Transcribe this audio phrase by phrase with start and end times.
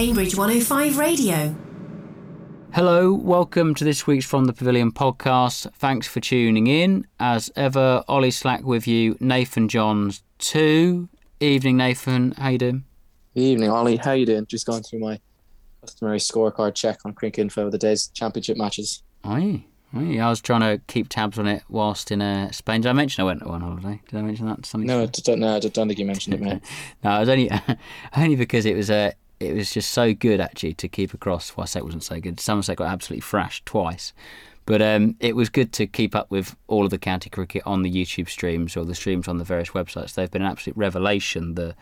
[0.00, 1.54] Cambridge 105 Radio.
[2.72, 5.70] Hello, welcome to this week's From the Pavilion podcast.
[5.74, 7.06] Thanks for tuning in.
[7.18, 11.10] As ever, Ollie Slack with you, Nathan Johns too.
[11.38, 12.32] Evening, Nathan.
[12.32, 12.84] How you doing?
[13.34, 13.96] Good evening, Ollie.
[13.96, 14.46] How you doing?
[14.46, 15.20] Just going through my
[15.82, 19.02] customary scorecard check on Cricinfo of the day's championship matches.
[19.22, 19.66] Aye.
[19.92, 20.18] Aye.
[20.18, 22.80] I was trying to keep tabs on it whilst in uh, Spain.
[22.80, 24.00] Did I mention I went on holiday?
[24.08, 24.62] Did I mention that?
[24.62, 24.88] To something?
[24.88, 26.62] No, I don't, no, I don't think you mentioned it, mate.
[27.04, 27.50] no, it was only
[28.16, 29.10] only because it was uh,
[29.40, 31.50] it was just so good actually to keep across.
[31.50, 32.38] It wasn't so good.
[32.38, 34.12] Somerset got absolutely thrashed twice.
[34.66, 37.82] But um, it was good to keep up with all of the county cricket on
[37.82, 40.14] the YouTube streams or the streams on the various websites.
[40.14, 41.74] They've been an absolute revelation the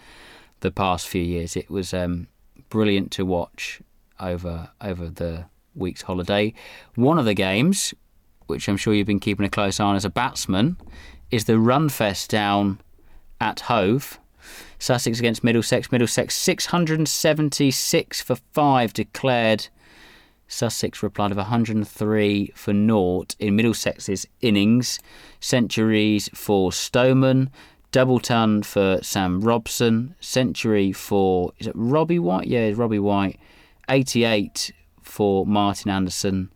[0.60, 1.56] the past few years.
[1.56, 2.28] It was um,
[2.68, 3.80] brilliant to watch
[4.20, 5.44] over over the
[5.74, 6.54] week's holiday.
[6.94, 7.92] One of the games,
[8.46, 10.76] which I'm sure you've been keeping a close eye on as a batsman,
[11.30, 12.80] is the Runfest down
[13.40, 14.18] at Hove.
[14.78, 15.90] Sussex against Middlesex.
[15.90, 19.68] Middlesex 676 for five declared.
[20.46, 24.98] Sussex replied of 103 for naught in Middlesex's innings.
[25.40, 27.50] Centuries for Stoneman,
[27.92, 32.46] double ton for Sam Robson, century for is it Robbie White?
[32.46, 33.38] Yeah, Robbie White.
[33.90, 36.50] 88 for Martin Andersson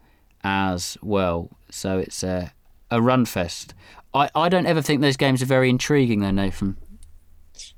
[0.45, 1.51] as well.
[1.71, 2.53] So it's a
[2.91, 3.75] a run fest.
[4.15, 6.77] I, I don't ever think those games are very intriguing though, Nathan.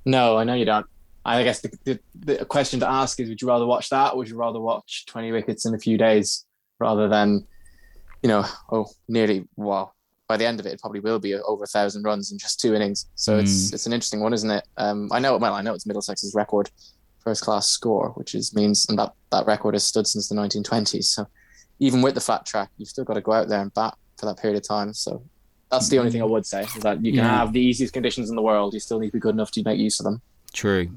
[0.05, 0.86] No, I know you don't.
[1.24, 4.19] I guess the, the, the question to ask is: Would you rather watch that, or
[4.19, 6.44] would you rather watch twenty wickets in a few days,
[6.78, 7.46] rather than,
[8.22, 9.94] you know, oh, nearly well,
[10.28, 12.61] by the end of it, it probably will be over a thousand runs in just
[12.61, 13.06] two innings.
[13.14, 13.42] So mm.
[13.42, 14.66] it's it's an interesting one, isn't it?
[14.77, 15.36] Um, I know.
[15.38, 16.70] Well, I know it's Middlesex's record
[17.24, 21.05] first class score, which is means and that that record has stood since the 1920s.
[21.05, 21.27] So
[21.78, 24.27] even with the flat track, you've still got to go out there and bat for
[24.27, 24.92] that period of time.
[24.92, 25.24] So
[25.75, 27.39] that's the only thing I would say is that you can yeah.
[27.39, 28.75] have the easiest conditions in the world.
[28.75, 30.22] You still need to be good enough to make use of them.
[30.53, 30.91] True.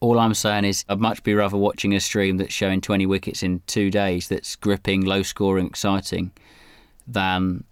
[0.00, 3.42] All I'm saying is I'd much be rather watching a stream that's showing 20 wickets
[3.42, 6.32] in two days that's gripping, low scoring, exciting
[7.06, 7.64] than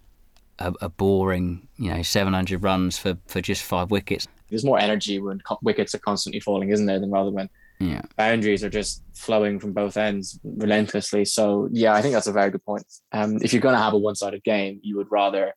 [0.59, 4.27] a, a, boring, you know, 700 runs for, for just five wickets.
[4.49, 7.49] There's more energy when co- wickets are constantly falling, isn't there, than rather when
[7.79, 8.01] yeah.
[8.15, 11.25] boundaries are just flowing from both ends relentlessly.
[11.25, 12.85] So, yeah, I think that's a very good point.
[13.11, 15.53] Um, if you're going to have a one sided game, you would rather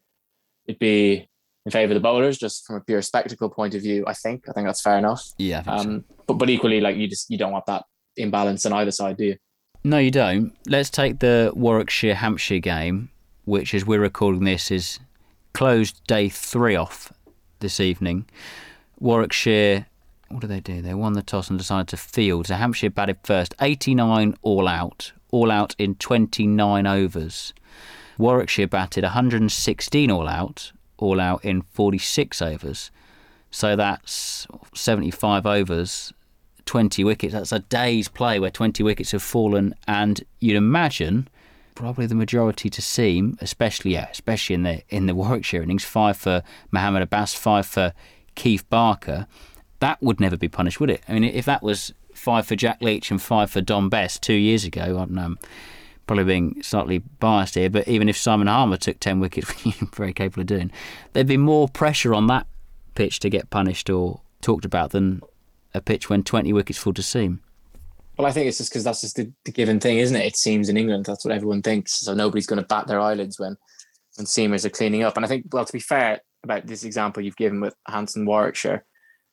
[0.68, 1.28] it be
[1.66, 4.04] in favour of the bowlers, just from a pure spectacle point of view.
[4.06, 5.32] I think I think that's fair enough.
[5.38, 5.64] Yeah.
[5.66, 6.24] Um, so.
[6.28, 7.84] but but equally, like you just you don't want that
[8.16, 9.36] imbalance on either side, do you?
[9.84, 10.56] No, you don't.
[10.66, 13.10] Let's take the Warwickshire Hampshire game,
[13.44, 14.98] which as we're recording this is
[15.52, 17.12] closed day three off
[17.60, 18.26] this evening.
[18.98, 19.86] Warwickshire,
[20.28, 20.82] what did they do?
[20.82, 22.48] They won the toss and decided to field.
[22.48, 27.54] So Hampshire batted first, 89 all out, all out in 29 overs.
[28.18, 32.90] Warwickshire batted 116 all out, all out in 46 overs.
[33.50, 36.12] So that's 75 overs,
[36.66, 37.32] 20 wickets.
[37.32, 41.28] That's a day's play where 20 wickets have fallen, and you'd imagine
[41.74, 46.16] probably the majority to seam, especially yeah, especially in the in the Warwickshire innings, five
[46.16, 46.42] for
[46.72, 47.94] Mohamed Abbas, five for
[48.34, 49.26] Keith Barker.
[49.78, 51.02] That would never be punished, would it?
[51.08, 54.34] I mean, if that was five for Jack Leach and five for Dom Bess two
[54.34, 55.36] years ago, I don't know
[56.08, 59.88] probably being slightly biased here, but even if Simon Harmer took 10 wickets, which he's
[59.90, 60.72] very capable of doing,
[61.12, 62.48] there'd be more pressure on that
[62.96, 65.20] pitch to get punished or talked about than
[65.74, 67.40] a pitch when 20 wickets fall to seam.
[68.16, 70.26] Well, I think it's just because that's just the, the, given thing, isn't it?
[70.26, 72.00] It seems in England that's what everyone thinks.
[72.00, 73.56] So nobody's going to bat their eyelids when
[74.16, 75.16] when seamers are cleaning up.
[75.16, 78.84] And I think, well, to be fair about this example you've given with Hanson Warwickshire,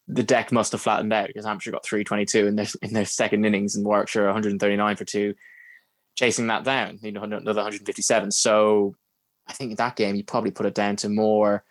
[0.07, 3.44] the deck must have flattened out because Hampshire got 322 in their in their second
[3.44, 5.34] innings and Warwickshire 139 for two
[6.15, 8.31] chasing that down, you know, another 157.
[8.31, 8.95] So
[9.47, 11.63] I think in that game, you probably put it down to more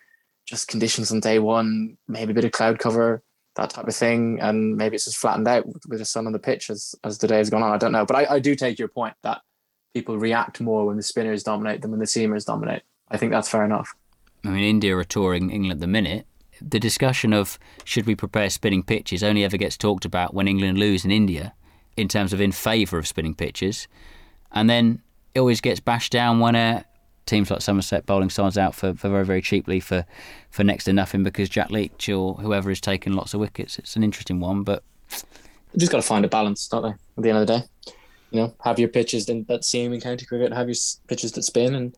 [0.45, 3.23] just conditions on day one, maybe a bit of cloud cover,
[3.55, 4.39] that type of thing.
[4.39, 7.27] And maybe it's just flattened out with the sun on the pitch as, as the
[7.27, 7.73] day has gone on.
[7.73, 8.05] I don't know.
[8.05, 9.41] But I, I do take your point that
[9.93, 12.83] people react more when the spinners dominate than when the seamers dominate.
[13.09, 13.95] I think that's fair enough.
[14.43, 16.27] I mean, India are touring England at the minute.
[16.61, 20.77] The discussion of should we prepare spinning pitches only ever gets talked about when England
[20.77, 21.53] lose in India
[21.97, 23.87] in terms of in favour of spinning pitches.
[24.51, 25.01] And then
[25.33, 26.83] it always gets bashed down when uh,
[27.25, 30.05] teams like Somerset bowling sides out for, for very, very cheaply for,
[30.49, 33.77] for next to nothing because Jack Leach or whoever is taking lots of wickets.
[33.79, 34.83] It's an interesting one, but.
[35.73, 37.65] You just got to find a balance, don't they, at the end of the day?
[38.31, 40.75] You know, have your pitches that seam in county cricket, have your
[41.07, 41.95] pitches that spin, and,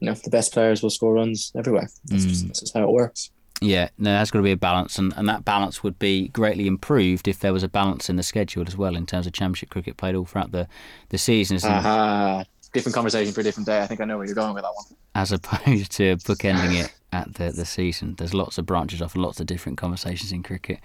[0.00, 1.88] you know, the best players will score runs everywhere.
[2.06, 2.28] That's, mm.
[2.28, 3.30] just, that's just how it works.
[3.60, 6.66] Yeah, no, there's got to be a balance, and, and that balance would be greatly
[6.66, 9.68] improved if there was a balance in the schedule as well in terms of Championship
[9.68, 10.66] cricket played all throughout the,
[11.10, 11.58] the season.
[11.62, 12.42] Uh-huh.
[12.72, 13.82] Different conversation for a different day.
[13.82, 14.86] I think I know where you're going with that one.
[15.14, 18.14] As opposed to bookending it at the, the season.
[18.16, 20.78] There's lots of branches off and lots of different conversations in cricket.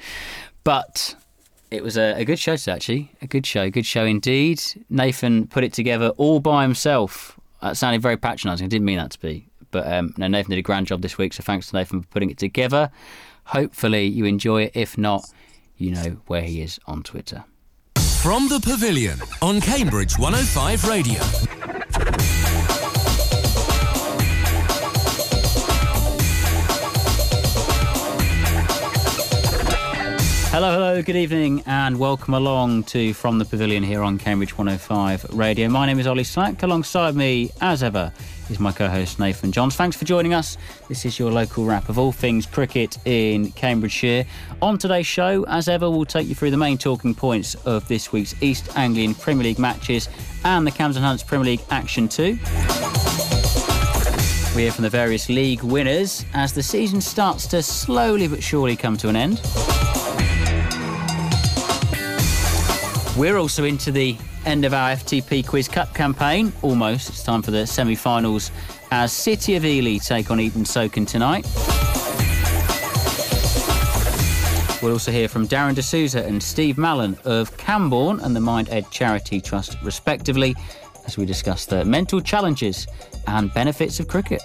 [0.64, 1.16] But
[1.72, 3.12] it was a, a good show today, actually.
[3.22, 4.62] A good show, good show indeed.
[4.90, 7.40] Nathan put it together all by himself.
[7.62, 8.66] That sounded very patronising.
[8.66, 9.48] I didn't mean that to be.
[9.76, 12.08] But um, no, Nathan did a grand job this week, so thanks to Nathan for
[12.08, 12.92] putting it together.
[13.48, 14.72] Hopefully you enjoy it.
[14.74, 15.26] If not,
[15.76, 17.44] you know where he is on Twitter.
[18.22, 21.20] From the Pavilion on Cambridge 105 Radio.
[30.52, 35.34] Hello, hello, good evening, and welcome along to From the Pavilion here on Cambridge 105
[35.34, 35.68] Radio.
[35.68, 36.64] My name is Ollie Slack.
[36.64, 38.14] Alongside me, as ever,
[38.50, 39.76] is my co host Nathan Johns.
[39.76, 40.58] Thanks for joining us.
[40.88, 44.26] This is your local wrap of all things cricket in Cambridgeshire.
[44.62, 48.12] On today's show, as ever, we'll take you through the main talking points of this
[48.12, 50.10] week's East Anglian Premier League matches
[50.44, 52.38] and the Cams and Hunts Premier League Action 2.
[54.56, 58.76] We hear from the various league winners as the season starts to slowly but surely
[58.76, 59.42] come to an end.
[63.18, 66.54] We're also into the end of our FTP Quiz Cup campaign.
[66.62, 67.10] Almost.
[67.10, 68.52] It's time for the semi finals
[68.92, 71.46] as City of Ely take on Eaton Socon tonight.
[74.82, 79.42] We'll also hear from Darren D'Souza and Steve Mallon of Cambourne and the MindEd Charity
[79.42, 80.56] Trust, respectively,
[81.06, 82.86] as we discuss the mental challenges
[83.28, 84.44] and benefits of cricket.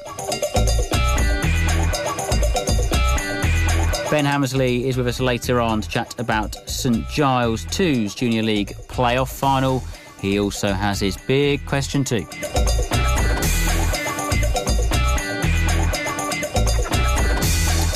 [4.11, 8.75] Ben Hammersley is with us later on to chat about St Giles 2's Junior League
[8.89, 9.85] playoff final.
[10.21, 12.27] He also has his big question too.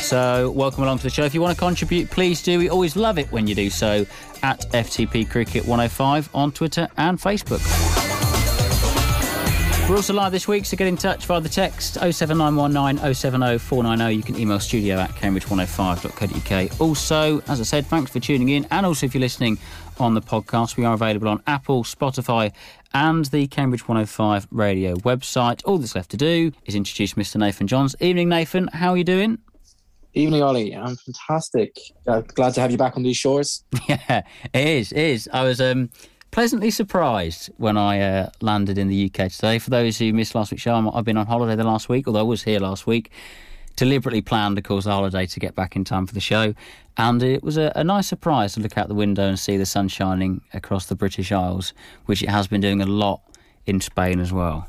[0.05, 1.25] So, welcome along to the show.
[1.25, 2.61] If you want to contribute, please do.
[2.61, 4.07] We always love it when you do so
[4.45, 7.94] at FTP Cricket 105 on Twitter and Facebook.
[9.87, 14.17] We're also live this week, so get in touch via the text 07919 070 490.
[14.17, 16.81] You can email studio at cambridge105.co.uk.
[16.81, 18.67] Also, as I said, thanks for tuning in.
[18.71, 19.59] And also, if you're listening
[20.01, 22.51] on the podcast, we are available on Apple, Spotify,
[22.95, 25.61] and the Cambridge 105 radio website.
[25.67, 27.37] All that's left to do is introduce Mr.
[27.37, 27.95] Nathan Johns.
[28.01, 28.69] Evening, Nathan.
[28.69, 29.37] How are you doing?
[30.15, 30.75] Evening, Ollie.
[30.75, 31.77] I'm fantastic.
[32.07, 33.65] Uh, glad to have you back on these shores.
[33.89, 34.23] Yeah,
[34.55, 34.93] it is.
[34.93, 35.29] It is.
[35.31, 35.91] I was um,
[36.35, 39.61] pleasantly surprised when I uh, landed in the UK today.
[39.61, 42.09] For those who missed last week's show, I'm, I've been on holiday the last week,
[42.09, 43.13] although I was here last week.
[43.77, 46.53] Deliberately planned, of course, the holiday to get back in time for the show.
[46.97, 49.65] And it was a, a nice surprise to look out the window and see the
[49.65, 51.73] sun shining across the British Isles,
[52.07, 53.23] which it has been doing a lot
[53.65, 54.67] in Spain as well.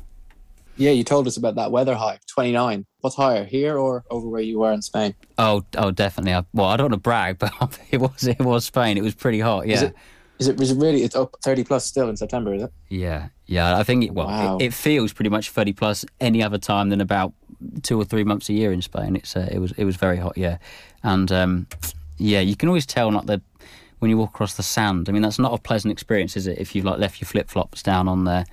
[0.76, 2.86] Yeah, you told us about that weather high, 29.
[3.00, 5.16] What's higher, here or over where you were in Spain?
[5.36, 6.34] Oh, oh, definitely.
[6.34, 7.52] I, well, I don't want to brag, but
[7.90, 8.96] it was it was Spain.
[8.96, 9.66] It was pretty hot.
[9.66, 9.90] Yeah.
[10.38, 12.72] Is it, is it, really, it's up 30 plus still in September, is it?
[12.88, 13.78] Yeah, yeah.
[13.78, 14.58] I think it, well, Wow.
[14.58, 17.32] it, it feels pretty much thirty plus any other time than about
[17.82, 19.16] two or three months a year in Spain.
[19.16, 20.58] It's uh, it was it was very hot, yeah,
[21.02, 21.66] and um,
[22.18, 23.40] yeah, you can always tell not the
[23.98, 25.08] when you walk across the sand.
[25.08, 26.58] I mean, that's not a pleasant experience, is it?
[26.58, 28.44] If you've like left your flip flops down on the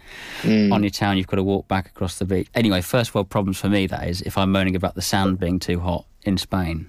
[0.71, 2.47] on your town, you've got to walk back across the beach.
[2.56, 3.88] Anyway, first world problems for me.
[3.88, 6.88] That is, if I'm moaning about the sand being too hot in Spain,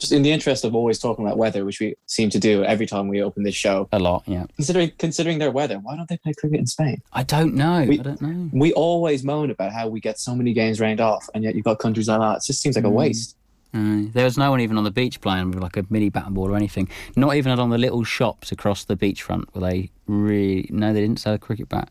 [0.00, 2.86] Just in the interest of always talking about weather, which we seem to do every
[2.86, 4.22] time we open this show, a lot.
[4.26, 7.02] Yeah, considering considering their weather, why don't they play cricket in Spain?
[7.12, 7.84] I don't know.
[7.86, 8.48] We- I don't know.
[8.52, 11.64] We always moan about how we get so many games rained off, and yet you've
[11.66, 12.38] got countries like that.
[12.38, 13.36] It just seems like a waste.
[13.72, 16.26] Uh, there was no one even on the beach playing with like a mini bat
[16.26, 16.88] and ball or anything.
[17.14, 21.20] Not even on the little shops across the beachfront where they really no, they didn't
[21.20, 21.88] sell a cricket bat.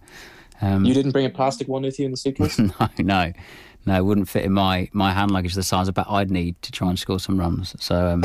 [0.61, 2.59] Um, You didn't bring a plastic one with you in the suitcase?
[2.59, 3.31] no, no,
[3.85, 6.61] no, it wouldn't fit in my my hand luggage the size of bat I'd need
[6.63, 7.75] to try and score some runs.
[7.79, 8.23] So um,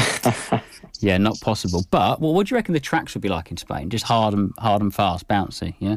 [1.00, 1.84] yeah, not possible.
[1.90, 3.90] But well, what do you reckon the tracks would be like in Spain?
[3.90, 5.74] Just hard and hard and fast, bouncy.
[5.78, 5.96] Yeah.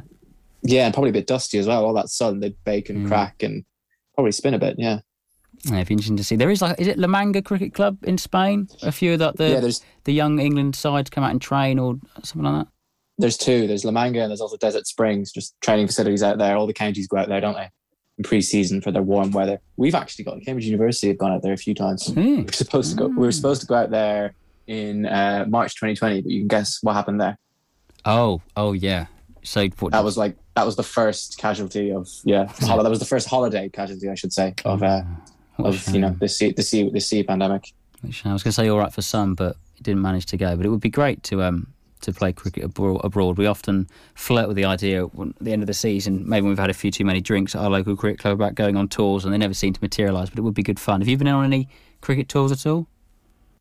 [0.61, 1.85] yeah, and probably a bit dusty as well.
[1.85, 3.63] All that sun, they'd bake and crack and
[4.15, 4.75] probably spin a bit.
[4.77, 4.99] Yeah.
[5.65, 6.35] Yeah, it'd be interesting to see.
[6.35, 8.67] There is like, is it La Manga Cricket Club in Spain?
[8.83, 11.79] A few of the the, Yeah, there's- the young England sides come out and train
[11.79, 12.71] or something like that.
[13.17, 13.65] There's two.
[13.65, 16.55] There's La Manga and there's also Desert Springs, just training facilities out there.
[16.55, 17.69] All the counties go out there, don't they?
[18.23, 19.59] Pre-season for their warm weather.
[19.75, 22.11] We've actually got Cambridge University have gone out there a few times.
[22.15, 23.07] We were supposed to go.
[23.07, 24.33] We were supposed to go out there
[24.65, 27.37] in uh, March 2020, but you can guess what happened there.
[28.05, 29.05] Oh, oh yeah.
[29.43, 32.47] So what, That was like that was the first casualty of yeah.
[32.61, 35.03] hol- that was the first holiday casualty, I should say, of uh,
[35.59, 37.71] of you know the sea the sea the sea pandemic.
[38.03, 40.55] I was going to say all right for some, but it didn't manage to go.
[40.55, 41.67] But it would be great to um
[42.01, 43.01] to play cricket abroad.
[43.03, 43.37] abroad.
[43.37, 45.11] We often flirt with the idea at
[45.41, 47.61] the end of the season, maybe when we've had a few too many drinks at
[47.61, 50.29] our local cricket club about going on tours, and they never seem to materialise.
[50.29, 51.01] But it would be good fun.
[51.01, 51.69] Have you been on any
[52.01, 52.87] cricket tours at all?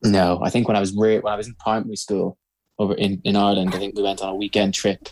[0.03, 2.39] No, I think when I was re- when I was in primary school
[2.79, 5.09] over in, in Ireland, I think we went on a weekend trip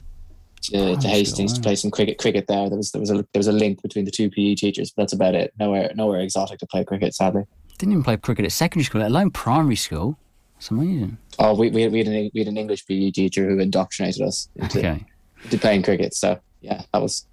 [0.63, 2.69] to, oh, to Hastings school, to play some cricket cricket there.
[2.69, 5.03] There was there was a there was a link between the two PE teachers, but
[5.03, 5.53] that's about it.
[5.59, 7.45] Nowhere nowhere exotic to play cricket, sadly.
[7.79, 10.19] Didn't even play cricket at secondary school, let alone primary school.
[10.65, 11.19] It's amazing.
[11.39, 14.49] Oh, we, we, we, had an, we had an English PE teacher who indoctrinated us
[14.57, 15.05] into, Okay.
[15.43, 16.15] into playing cricket.
[16.15, 17.27] So, yeah, that was,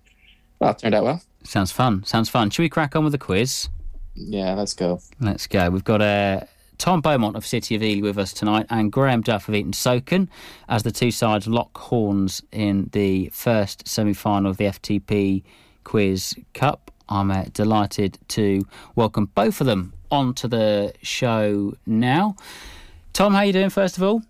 [0.59, 1.21] well, it turned out well.
[1.45, 2.03] Sounds fun.
[2.03, 2.49] Sounds fun.
[2.49, 3.69] Should we crack on with the quiz?
[4.15, 4.99] Yeah, let's go.
[5.21, 5.69] Let's go.
[5.69, 6.41] We've got uh,
[6.77, 10.27] Tom Beaumont of City of Ely with us tonight and Graham Duff of Eaton Socon
[10.67, 15.43] as the two sides lock horns in the first semi final of the FTP
[15.85, 16.91] Quiz Cup.
[17.07, 18.65] I'm uh, delighted to
[18.97, 22.35] welcome both of them onto the show now.
[23.13, 24.21] Tom, how you doing, first of all?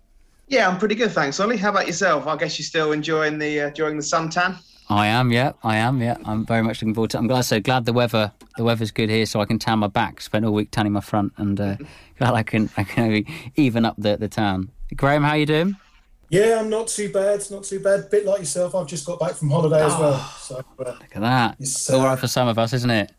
[0.48, 1.56] Yeah, I'm pretty good, thanks, Ollie.
[1.56, 2.26] How about yourself?
[2.26, 4.56] I guess you're still enjoying the uh, enjoying the suntan.
[4.88, 6.16] I am, yeah, I am, yeah.
[6.24, 7.20] I'm very much looking forward to it.
[7.20, 9.86] I'm glad, so glad the weather the weather's good here, so I can tan my
[9.86, 10.20] back.
[10.20, 11.76] Spent all week tanning my front, and uh,
[12.18, 13.24] glad I can I can
[13.56, 14.70] even up the the tan.
[14.96, 15.76] Graham, how you doing?
[16.28, 17.44] Yeah, I'm not too bad.
[17.50, 18.10] Not too bad.
[18.10, 18.74] Bit like yourself.
[18.74, 20.18] I've just got back from holiday as well.
[20.40, 21.56] So uh, Look at that.
[21.60, 23.12] It's, all uh, right for some of us, isn't it?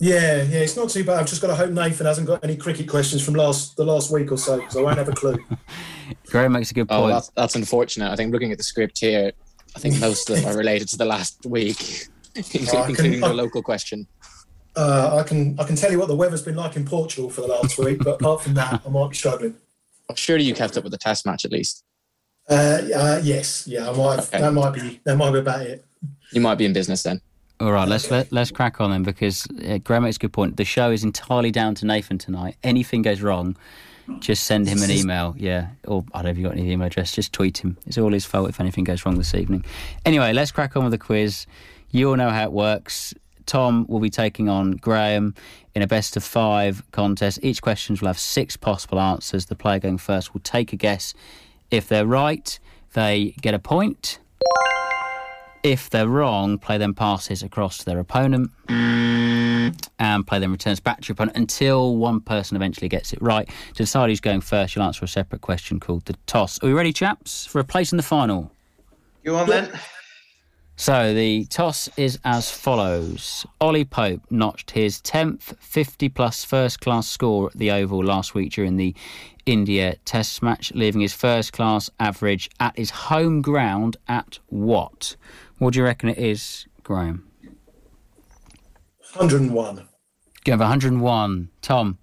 [0.00, 1.18] Yeah, yeah, it's not too bad.
[1.20, 4.10] I've just got to hope Nathan hasn't got any cricket questions from last the last
[4.12, 5.36] week or so, because I won't have a clue.
[6.28, 7.12] Graham makes a good Oh, point.
[7.14, 8.10] that's, that's unfortunate.
[8.10, 9.32] I think looking at the script here,
[9.74, 13.20] I think most of them are related to the last week, including, Oh, I can-
[13.20, 14.06] the local question.
[14.76, 17.40] Uh, I can I can tell you what the weather's been like in Portugal for
[17.40, 19.56] the last week, but apart from that, I might be struggling.
[20.08, 21.82] Well, surely you kept up with the test match at least.
[22.48, 24.20] Uh, uh, yes, yeah, I might.
[24.20, 24.40] Okay.
[24.40, 25.84] That might be that might be about it.
[26.30, 27.20] You might be in business then.
[27.60, 30.56] All right, let's let, let's crack on then because uh, Graham makes a good point.
[30.56, 32.56] The show is entirely down to Nathan tonight.
[32.62, 33.56] Anything goes wrong,
[34.20, 35.34] just send him an email.
[35.36, 37.12] Yeah, or I don't know if you've got any email address.
[37.12, 37.76] Just tweet him.
[37.84, 39.64] It's all his fault if anything goes wrong this evening.
[40.04, 41.46] Anyway, let's crack on with the quiz.
[41.90, 43.12] You all know how it works.
[43.46, 45.34] Tom will be taking on Graham
[45.74, 47.40] in a best of five contest.
[47.42, 49.46] Each question will have six possible answers.
[49.46, 51.12] The player going first will take a guess.
[51.70, 52.58] If they're right,
[52.92, 54.20] they get a point.
[55.68, 59.88] If they're wrong, play then passes across to their opponent mm.
[59.98, 63.46] and play then returns back to your opponent until one person eventually gets it right.
[63.46, 66.58] To decide who's going first, you'll answer a separate question called the toss.
[66.62, 68.50] Are we ready, chaps, for a place in the final?
[69.24, 69.70] Go on then.
[70.76, 73.44] So the toss is as follows.
[73.60, 78.52] Ollie Pope notched his 10th 50 plus first class score at the Oval last week
[78.52, 78.94] during the
[79.44, 85.16] India Test match, leaving his first class average at his home ground at what?
[85.58, 87.26] What do you reckon it is, Graham?
[89.14, 89.88] 101.
[90.44, 91.48] Going for 101.
[91.62, 91.98] Tom,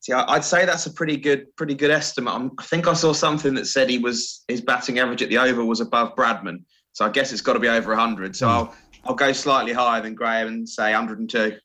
[0.00, 2.34] See, I- I'd say that's a pretty good, pretty good estimate.
[2.34, 5.38] I'm, I think I saw something that said he was his batting average at the
[5.38, 8.34] Oval was above Bradman, so I guess it's got to be over 100.
[8.34, 11.56] So I'll I'll go slightly higher than Graham and say 102.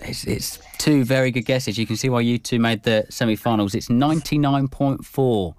[0.00, 1.78] it's, it's two very good guesses.
[1.78, 3.74] You can see why you two made the semi-finals.
[3.74, 5.54] It's 99.4.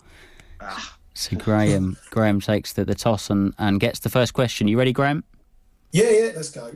[0.62, 0.95] Ah.
[1.16, 4.68] So Graham Graham takes the, the toss and, and gets the first question.
[4.68, 5.24] You ready, Graham?
[5.92, 6.72] Yeah, yeah, let's go.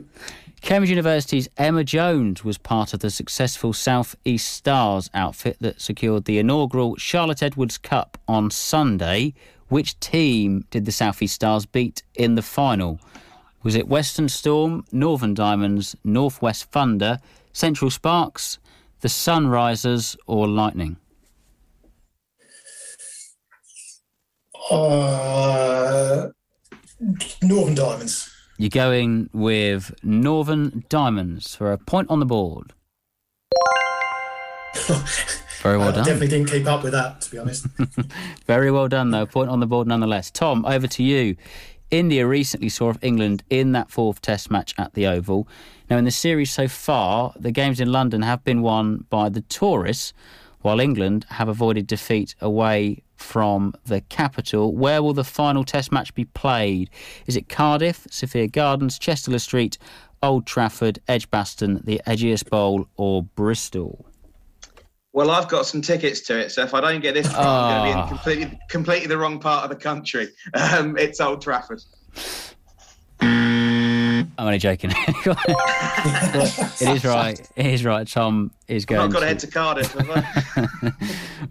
[0.62, 6.24] Cambridge University's Emma Jones was part of the successful South East Stars outfit that secured
[6.24, 9.34] the inaugural Charlotte Edwards Cup on Sunday.
[9.68, 12.98] Which team did the South East Stars beat in the final?
[13.62, 17.18] Was it Western Storm, Northern Diamonds, Northwest Thunder,
[17.52, 18.58] Central Sparks,
[19.00, 20.96] the Sunrisers, or Lightning?
[24.70, 26.28] Uh,
[27.42, 28.30] Northern Diamonds.
[28.58, 32.72] You're going with Northern Diamonds for a point on the board.
[35.62, 36.04] Very well I done.
[36.04, 37.66] definitely didn't keep up with that, to be honest.
[38.46, 39.26] Very well done, though.
[39.26, 40.30] Point on the board nonetheless.
[40.30, 41.36] Tom, over to you.
[41.90, 45.48] India recently saw off England in that fourth Test match at the Oval.
[45.90, 49.40] Now, in the series so far, the games in London have been won by the
[49.42, 50.12] tourists,
[50.62, 54.74] while England have avoided defeat away from the capital.
[54.74, 56.90] Where will the final Test match be played?
[57.26, 59.78] Is it Cardiff, Sophia Gardens, Chester Street,
[60.22, 64.06] Old Trafford, Edgbaston, the Ageas Bowl, or Bristol?
[65.12, 67.82] Well, I've got some tickets to it, so if I don't get this right, I'm
[67.84, 68.02] going to Ah.
[68.02, 70.28] be in completely, completely the wrong part of the country.
[70.54, 71.80] Um, it's Old Trafford.
[74.40, 74.90] I'm only joking.
[74.96, 77.38] it is right.
[77.56, 78.08] It is right.
[78.08, 79.02] Tom is going.
[79.02, 79.92] I've got to to- head to Cardiff.
[79.92, 80.92] Have I?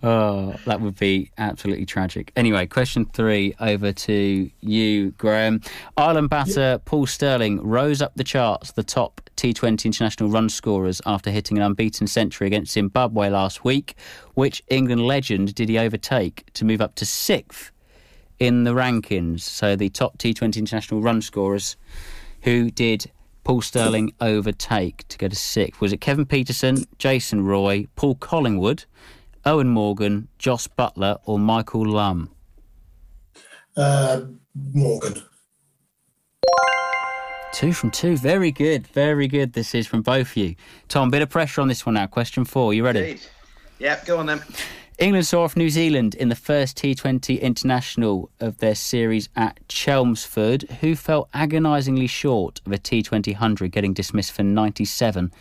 [0.04, 2.32] Oh, that would be absolutely tragic.
[2.36, 5.62] Anyway, question three over to you, Graham.
[5.98, 11.30] Ireland batter Paul Stirling rose up the charts, the top T20 international run scorers after
[11.32, 13.96] hitting an unbeaten century against Zimbabwe last week.
[14.34, 17.72] Which England legend did he overtake to move up to sixth
[18.40, 19.42] in the rankings?
[19.42, 21.76] So the top T20 international run scorers.
[22.44, 23.12] Who did
[23.44, 25.82] Paul Stirling overtake to go to sixth?
[25.82, 28.86] Was it Kevin Pietersen, Jason Roy, Paul Collingwood,
[29.46, 32.30] Eoin Morgan, Jos Buttler, or Michael Lumb?
[33.76, 34.22] Uh,
[34.74, 35.22] Morgan.
[37.54, 38.16] Two from two.
[38.18, 38.88] Very good.
[38.88, 39.54] Very good.
[39.54, 40.56] This is from both of you.
[40.88, 42.08] Tom, bit of pressure on this one now.
[42.08, 42.74] Question four.
[42.74, 43.00] You ready?
[43.00, 43.22] Indeed.
[43.80, 44.42] Yep, go on then.
[45.00, 50.64] England saw off New Zealand in the first T20 international of their series at Chelmsford,
[50.82, 55.32] who fell agonisingly short of a T20 100, getting dismissed for 97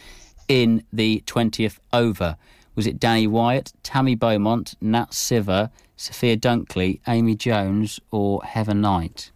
[0.47, 2.37] in the 20th over.
[2.77, 9.33] Was it Danni Wyatt, Tammy Beaumont, Nat Sciver, Sophia Dunkley, Amy Jones, or Heather Knight?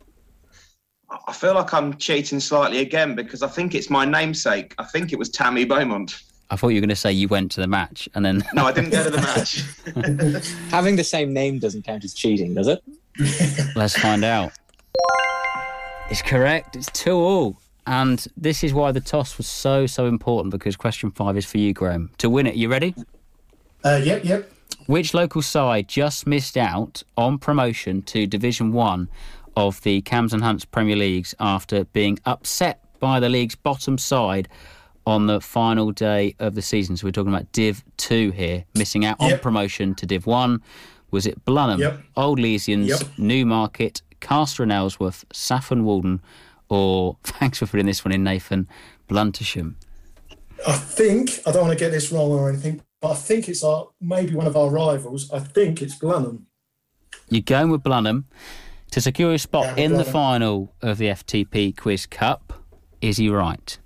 [1.27, 4.77] I feel like I'm cheating slightly again because I think it's my namesake.
[4.79, 6.23] I think it was Tammy Beaumont.
[6.53, 8.45] I thought you were going to say you went to the match and then.
[8.53, 10.45] No, I didn't go to the match.
[10.71, 12.85] Having the same name doesn't count as cheating, does it?
[13.75, 14.53] Let's find out.
[16.11, 16.77] It's correct.
[16.77, 17.57] It's two all.
[17.87, 21.57] And this is why the toss was so, so important because question five is for
[21.57, 22.11] you, Graham.
[22.19, 22.95] To win it, you ready?
[23.83, 24.53] Uh, yep, yep.
[24.85, 29.09] Which local side just missed out on promotion to Division 1
[29.57, 34.51] of the Cams and Hunts Premier Leagues after being upset by the league's bottom side
[35.07, 36.97] on the final day of the season?
[36.97, 39.43] So we're talking about Div 2 here, missing out on Yep.
[39.43, 40.61] promotion to Div 1.
[41.11, 42.01] Was it Blunham, Yep.
[42.17, 43.19] Old Lesians, Yep.
[43.19, 46.21] Newmarket, Castor and Ailsworth, Saffron Walden,
[46.69, 48.67] or, thanks for putting this one in, Nathan,
[49.09, 49.75] Bluntisham?
[50.67, 53.65] I think I don't want to get this wrong or anything, but I think it's
[53.65, 55.31] our maybe one of our rivals.
[55.33, 56.47] I think it's Blenheim.
[57.29, 58.25] You're going with Blunham
[58.93, 62.53] to secure a spot Yeah, in the final of the FTP Quiz Cup.
[63.01, 63.77] Is he right?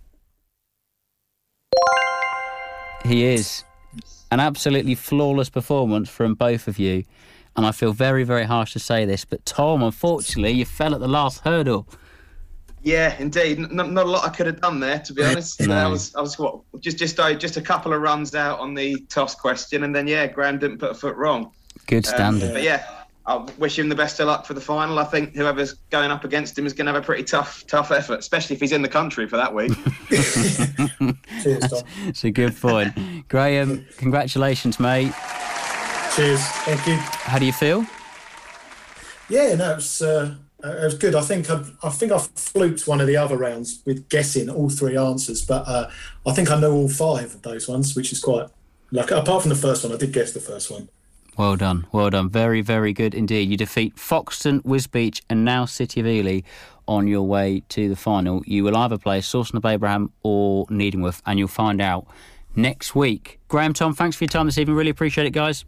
[3.06, 3.64] He is.
[4.30, 7.04] An absolutely flawless performance from both of you.
[7.56, 11.00] And I feel very, very harsh to say this, but Tom, unfortunately, you fell at
[11.00, 11.88] the last hurdle.
[12.82, 13.58] yeah, indeed.
[13.58, 15.60] N- not, not a lot I could have done there, to be honest.
[15.60, 15.74] No.
[15.74, 18.74] I was, I was what, just, just, uh, just a couple of runs out on
[18.74, 21.50] the toss question, and then yeah, Graham didn't put a foot wrong.
[21.86, 22.52] Good Um, standard.
[22.52, 22.84] But yeah,
[23.28, 24.98] I wish him the best of luck for the final.
[25.00, 27.90] I think whoever's going up against him is going to have a pretty tough, tough
[27.90, 29.72] effort, especially if he's in the country for that week.
[31.42, 31.82] Cheers, Tom.
[32.06, 32.94] It's a good point.
[33.28, 35.12] Graham, congratulations, mate.
[36.14, 36.40] Cheers.
[36.40, 36.96] Thank you.
[36.96, 37.84] How do you feel?
[39.28, 41.16] Yeah, no, it was, uh, it was good.
[41.16, 44.70] I think I, I think I fluked one of the other rounds with guessing all
[44.70, 45.90] three answers, but uh,
[46.24, 48.46] I think I know all five of those ones, which is quite
[48.92, 50.88] like apart from the first one, I did guess the first one.
[51.36, 52.30] Well done, well done.
[52.30, 53.50] Very, very good indeed.
[53.50, 56.40] You defeat Foxton, Wisbech, and now City of Ely
[56.88, 58.42] on your way to the final.
[58.46, 62.06] You will either play Sawston and Babraham or Needingworth, and you'll find out
[62.54, 63.38] next week.
[63.48, 64.76] Graham, Tom, thanks for your time this evening.
[64.76, 65.64] Really appreciate it, guys.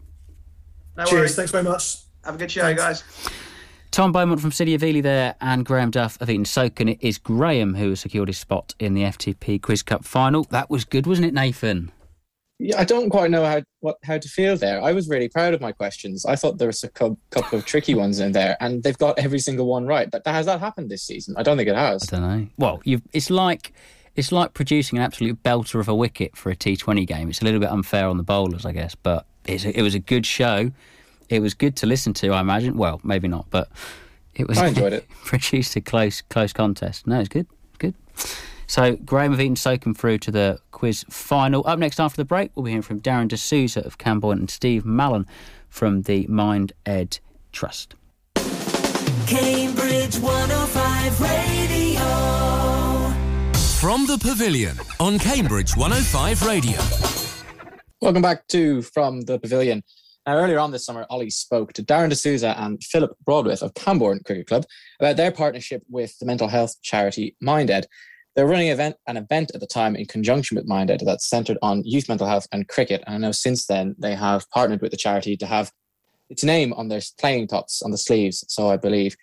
[0.97, 1.13] No Cheers.
[1.19, 1.35] worries.
[1.35, 1.97] Thanks very much.
[2.25, 2.81] Have a good show, Thanks.
[2.81, 3.03] guys.
[3.91, 6.91] Tom Beaumont from City of Ely there, and Graham Duff of Eaton Socon.
[6.91, 10.45] It is Graham who has secured his spot in the FTP Quiz Cup final.
[10.45, 11.91] That was good, wasn't it, Nathan?
[12.61, 14.81] Yeah, I don't quite know how what how to feel there.
[14.81, 16.25] I was really proud of my questions.
[16.25, 19.17] I thought there was a cou- couple of tricky ones in there, and they've got
[19.17, 20.11] every single one right.
[20.11, 21.35] But has that happened this season?
[21.37, 22.11] I don't think it has.
[22.11, 22.47] I don't know.
[22.57, 23.71] Well, you've, it's like
[24.15, 27.29] it's like producing an absolute belter of a wicket for a T20 game.
[27.29, 29.95] It's a little bit unfair on the bowlers, I guess, but it's a, it was
[29.95, 30.71] a good show.
[31.29, 32.75] It was good to listen to, I imagine.
[32.75, 33.69] Well, maybe not, but
[34.35, 34.57] it was.
[34.57, 35.07] I enjoyed it.
[35.23, 37.07] produced a close close contest.
[37.07, 37.93] No, it's good, good.
[38.69, 41.65] So Graham of Eaton Socon through to the quiz final.
[41.65, 44.85] Up next after the break, we'll be hearing from Darren D'Souza of Cambourne and Steve
[44.85, 45.25] Mallon
[45.69, 47.17] from the Mind Ed
[47.51, 47.95] Trust.
[49.25, 51.99] Cambridge 105 Radio.
[53.79, 56.79] From the Pavilion on Cambridge 105 Radio.
[58.01, 59.81] Welcome back to From the Pavilion.
[60.27, 64.19] Now, earlier on this summer, Ollie spoke to Darren D'Souza and Philip Broadwith of Cambourne
[64.23, 64.65] Cricket Club
[64.99, 67.85] about their partnership with the mental health charity MindEd.
[68.35, 71.83] They're running event, an event at the time in conjunction with MindEd that's centered on
[71.83, 73.03] youth mental health and cricket.
[73.05, 75.71] And I know since then they have partnered with the charity to have
[76.29, 79.15] its name on their playing tops on the sleeves, so I believe.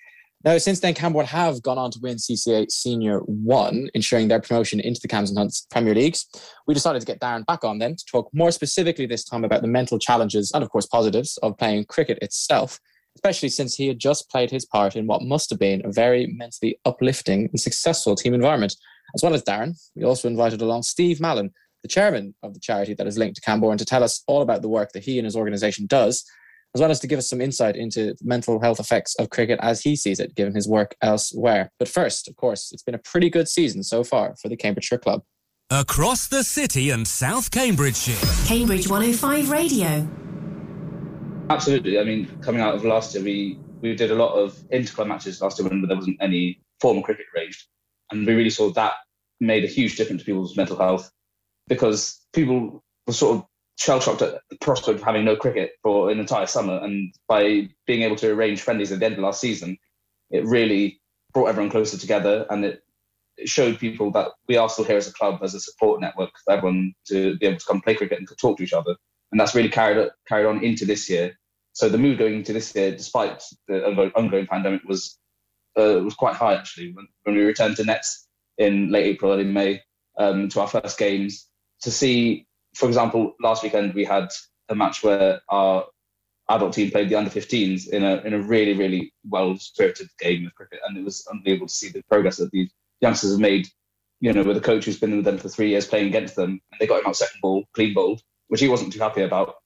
[0.44, 4.80] Now, since then, Cambourne have gone on to win CCA Senior 1, ensuring their promotion
[4.80, 6.26] into the Cams and Hunts Premier Leagues
[6.66, 9.62] we decided to get Darren back on then to talk more specifically this time about
[9.62, 12.80] the mental challenges and, of course, positives of playing cricket itself,
[13.14, 16.26] especially since he had just played his part in what must have been a very
[16.26, 18.74] mentally uplifting and successful team environment.
[19.16, 21.50] As well as Darren, we also invited along Steve Mallon,
[21.82, 24.60] the chairman of the charity that is linked to Cambourne, to tell us all about
[24.60, 26.22] the work that he and his organisation does,
[26.74, 29.58] as well as to give us some insight into the mental health effects of cricket
[29.62, 31.72] as he sees it, given his work elsewhere.
[31.78, 34.98] But first, of course, it's been a pretty good season so far for the Cambridgeshire
[34.98, 35.22] club.
[35.70, 38.46] Across the city and South Cambridgeshire.
[38.46, 40.06] Cambridge 105 Radio.
[41.48, 41.98] Absolutely.
[41.98, 45.40] I mean, coming out of last year, we we did a lot of interclub matches
[45.40, 47.66] last year when there wasn't any formal cricket arranged,
[48.10, 48.92] and we really saw that
[49.40, 51.10] made a huge difference to people's mental health
[51.68, 53.44] because people were sort of
[53.78, 57.68] shell shocked at the prospect of having no cricket for an entire summer, and by
[57.86, 59.76] being able to arrange friendlies at the end of last season,
[60.30, 61.00] it really
[61.32, 62.82] brought everyone closer together, and it,
[63.36, 66.30] it showed people that we are still here as a club, as a support network
[66.44, 68.96] for everyone to be able to come play cricket and to talk to each other.
[69.32, 71.38] and that's really carried carried on into this year.
[71.72, 73.84] So the mood going into this year, despite the
[74.16, 75.18] ongoing pandemic, was
[75.76, 76.92] uh, was quite high actually.
[76.94, 78.25] When, when we returned to nets
[78.58, 79.82] in late April, early May,
[80.18, 81.48] um, to our first games,
[81.82, 84.28] to see, for example, last weekend we had
[84.68, 85.86] a match where our
[86.48, 90.46] adult team played the under 15s in a in a really really well spirited game
[90.46, 93.66] of cricket, and it was unbelievable to see the progress that these youngsters have made.
[94.20, 96.50] You know, with a coach who's been with them for three years playing against them,
[96.50, 99.56] and they got him out second ball, clean bowled, which he wasn't too happy about.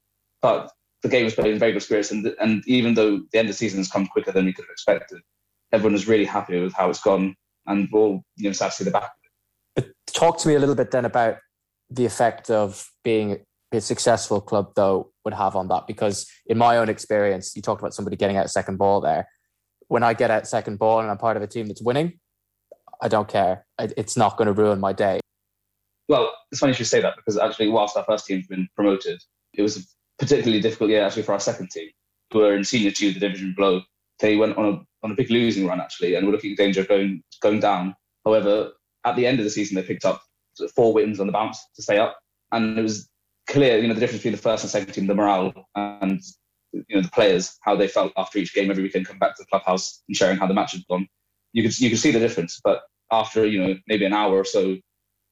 [0.43, 0.73] But
[1.03, 3.55] the game was played in very good spirits, and and even though the end of
[3.55, 5.21] the season has come quicker than we could have expected,
[5.73, 8.77] everyone was really happy with how it's gone, and we're all you know sad to
[8.77, 9.11] see the back.
[9.75, 11.39] But talk to me a little bit then about
[11.91, 15.87] the effect of being a successful club though would have on that.
[15.87, 19.29] Because in my own experience you talked about somebody getting out second ball there.
[19.89, 22.19] When i get out second ball and i'm part of a team that's winning
[23.03, 23.67] i don't care.
[23.79, 25.21] It's not going to ruin my day.
[26.09, 29.21] Well it's funny you should say that because actually whilst our first team's been promoted
[29.55, 29.81] it was a
[30.19, 31.89] particularly difficult year actually for our second team
[32.33, 33.83] who are in senior two the division below
[34.21, 36.81] they went on a on a big losing run actually and were looking at danger
[36.81, 38.73] of going going down however
[39.05, 40.23] at the end of the season they picked up
[40.75, 42.19] four wins on the bounce to stay up
[42.53, 43.09] and it was
[43.51, 46.21] clear, you know, the difference between the first and second team, the morale and
[46.73, 49.43] you know the players, how they felt after each game every weekend, come back to
[49.43, 51.07] the clubhouse and sharing how the match had gone.
[51.53, 52.61] You could you could see the difference.
[52.63, 54.77] But after you know maybe an hour or so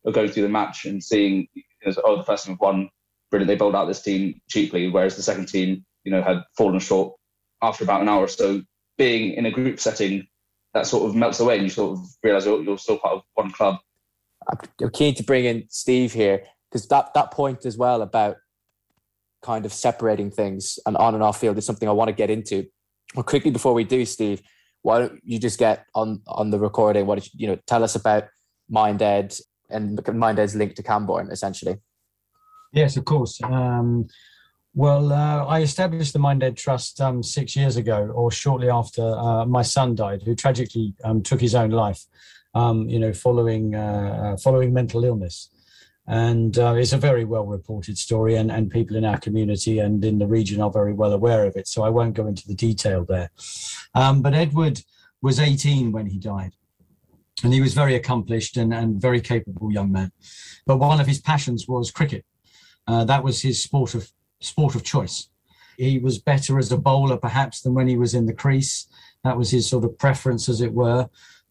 [0.04, 2.88] of going through the match and seeing, you know, oh, the first team have won,
[3.30, 6.78] brilliant, they bowled out this team cheaply, whereas the second team, you know, had fallen
[6.78, 7.14] short.
[7.62, 8.62] After about an hour or so,
[8.98, 10.26] being in a group setting,
[10.74, 13.22] that sort of melts away, and you sort of realise you're, you're still part of
[13.34, 13.76] one club.
[14.80, 18.36] I'm keen to bring in Steve here because that that point as well about
[19.42, 22.30] kind of separating things and on and off field is something I want to get
[22.30, 22.66] into.
[23.14, 24.42] Well, quickly before we do, Steve,
[24.82, 27.06] why don't you just get on on the recording?
[27.06, 27.58] What did you, you know?
[27.66, 28.24] Tell us about
[28.72, 31.76] MindEd and MindEd's link to Cambourne, essentially.
[32.72, 33.40] Yes, of course.
[33.42, 34.06] Um,
[34.78, 39.44] well, uh, I established the MindEd Trust um, six years ago, or shortly after uh,
[39.44, 42.04] my son died, who tragically um, took his own life.
[42.54, 45.50] Um, you know, following uh, following mental illness.
[46.06, 50.02] And uh, it's a very well reported story and, and people in our community and
[50.04, 52.54] in the region are very well aware of it so i won't go into the
[52.54, 53.30] detail there.
[53.94, 54.80] Um, but edward
[55.20, 56.52] was 18 when he died
[57.44, 60.10] and he was very accomplished and, and very capable young man.
[60.66, 62.24] But one of his passions was cricket.
[62.86, 65.28] Uh, that was his sport of sport of choice.
[65.76, 68.86] He was better as a bowler perhaps than when he was in the crease.
[69.24, 71.08] That was his sort of preference as it were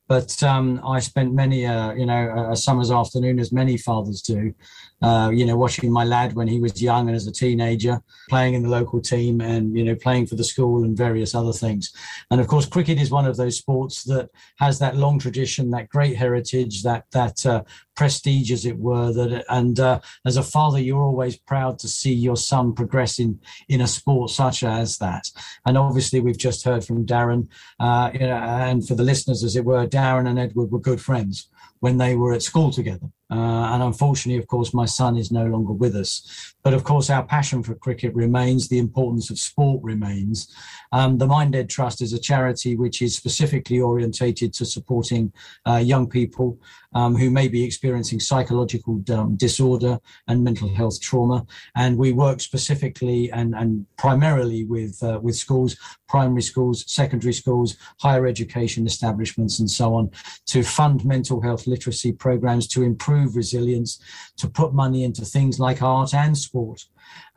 [0.08, 4.54] but um, I spent many, uh, you know, a summer's afternoon, as many fathers do,
[5.02, 8.54] uh, you know, watching my lad when he was young and as a teenager, playing
[8.54, 11.91] in the local team and, you know, playing for the school and various other things.
[12.32, 15.89] And of course, cricket is one of those sports that has that long tradition, that
[15.89, 17.63] great heritage, that, that uh,
[17.96, 19.12] prestige, as it were.
[19.12, 23.82] That And uh, as a father, you're always proud to see your son progressing in,
[23.82, 25.30] a sport such as that.
[25.65, 27.48] And obviously, we've just heard from Darren,
[27.80, 31.02] uh, you know, and for the listeners, as it were, Darren and Edward were good
[31.02, 33.10] friends when they were at school together.
[33.30, 36.54] Uh, and unfortunately, of course, my son is no longer with us.
[36.63, 40.54] But of course, our passion for cricket remains, the importance of sport remains.
[40.94, 45.34] Um, the MindEd Trust is a charity which is specifically orientated to supporting
[45.68, 46.58] uh, young people
[46.94, 51.46] um, who may be experiencing psychological um, disorder and mental health trauma.
[51.76, 55.76] And we work specifically and, and primarily with, uh, with schools,
[56.08, 60.12] primary schools, secondary schools, higher education establishments, and so on,
[60.46, 64.00] to fund mental health literacy programs to improve improve resilience,
[64.38, 66.86] to put money into things like art and sport.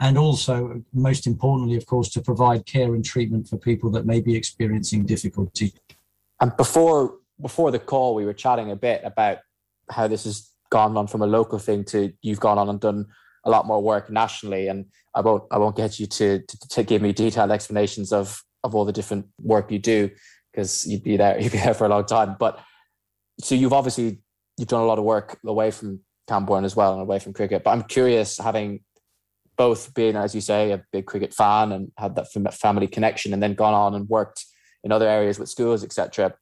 [0.01, 4.21] And also, most importantly, of course, to provide care and treatment for people that may
[4.21, 5.73] be experiencing difficulty.
[6.41, 9.39] And before before the call, we were chatting a bit about
[9.91, 13.07] how this has gone on from a local thing to you've gone on and done
[13.45, 14.69] a lot more work nationally.
[14.69, 18.43] And I won't I won't get you to to, to give me detailed explanations of
[18.65, 20.11] of all the different work you do
[20.53, 22.37] because you'd be there you'd be there for a long time.
[22.39, 22.59] But
[23.41, 24.19] so you've obviously
[24.61, 27.65] you've done a lot of work away from Cambourne as well and away from cricket.
[27.65, 28.81] But I'm curious, having
[29.57, 33.43] both been, as you say, a big cricket fan and had that family connection, and
[33.43, 34.45] then gone on and worked
[34.85, 36.35] in other areas with schools, etc.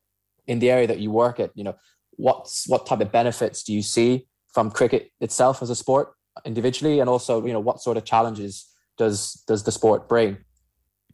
[0.49, 1.77] In the area that you work at, you know,
[2.17, 6.13] what's what type of benefits do you see from cricket itself as a sport
[6.45, 10.39] individually, and also, you know, what sort of challenges does does the sport bring?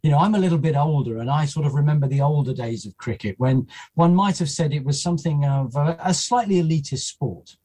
[0.05, 2.85] You know, I'm a little bit older and I sort of remember the older days
[2.85, 7.05] of cricket when one might have said it was something of a, a slightly elitist
[7.05, 7.57] sport.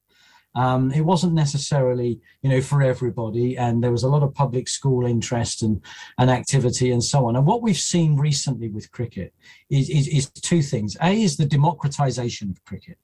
[0.56, 4.70] Um, it wasn't necessarily, you know, for everybody, and there was a lot of public
[4.70, 5.84] school interest and,
[6.18, 7.36] and activity and so on.
[7.36, 9.34] And what we've seen recently with cricket
[9.70, 10.96] is, is, is two things.
[11.04, 12.98] A is the democratization of cricket.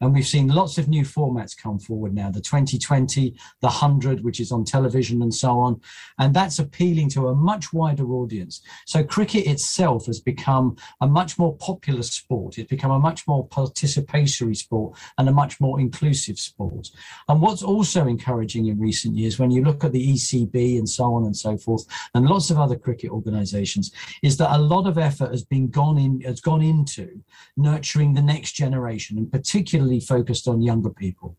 [0.00, 4.40] And we've seen lots of new formats come forward now the 2020, the 100, which
[4.40, 5.80] is on television and so on.
[6.18, 8.62] And that's appealing to a much wider audience.
[8.86, 12.58] So cricket itself has become a much more popular sport.
[12.58, 16.90] It's become a much more participatory sport and a much more inclusive sport.
[17.28, 21.14] And what's also encouraging in recent years, when you look at the ECB and so
[21.14, 24.98] on and so forth, and lots of other cricket organisations, is that a lot of
[24.98, 27.22] effort has been gone in has gone into
[27.56, 29.55] nurturing the next generation, and particularly
[30.00, 31.36] focused on younger people.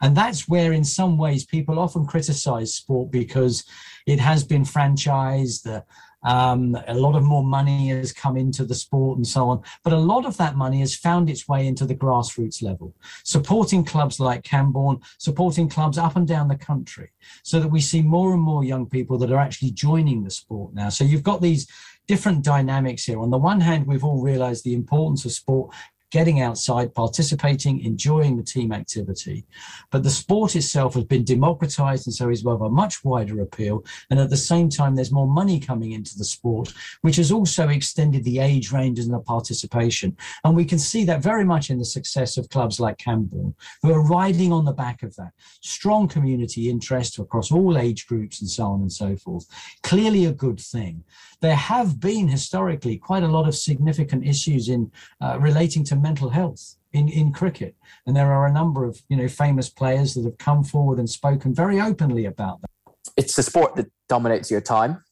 [0.00, 3.64] And that's where, in some ways, people often criticise sport because
[4.06, 5.82] it has been franchised.
[6.24, 9.62] Um, a lot of more money has come into the sport and so on.
[9.82, 12.94] But a lot of that money has found its way into the grassroots level,
[13.24, 17.10] supporting clubs like Cambourne, supporting clubs up and down the country,
[17.42, 20.74] so that we see more and more young people that are actually joining the sport
[20.74, 20.90] now.
[20.90, 21.66] So you've got these
[22.06, 23.20] different dynamics here.
[23.20, 25.74] On the one hand, we've all realized the importance of sport
[26.12, 29.44] getting outside, participating, enjoying the team activity.
[29.90, 33.84] But the sport itself has been democratized and so is of a much wider appeal.
[34.10, 37.70] And at the same time, there's more money coming into the sport, which has also
[37.70, 40.14] extended the age ranges and the participation.
[40.44, 43.92] And we can see that very much in the success of clubs like Cambourne, who
[43.92, 45.32] are riding on the back of that.
[45.62, 49.46] Strong community interest across all age groups and so on and so forth.
[49.82, 51.04] Clearly a good thing.
[51.40, 56.30] There have been historically quite a lot of significant issues in uh, relating to mental
[56.30, 57.74] health in, in cricket.
[58.06, 61.08] And there are a number of you know famous players that have come forward and
[61.08, 62.70] spoken very openly about that.
[63.16, 65.02] It's a sport that dominates your time.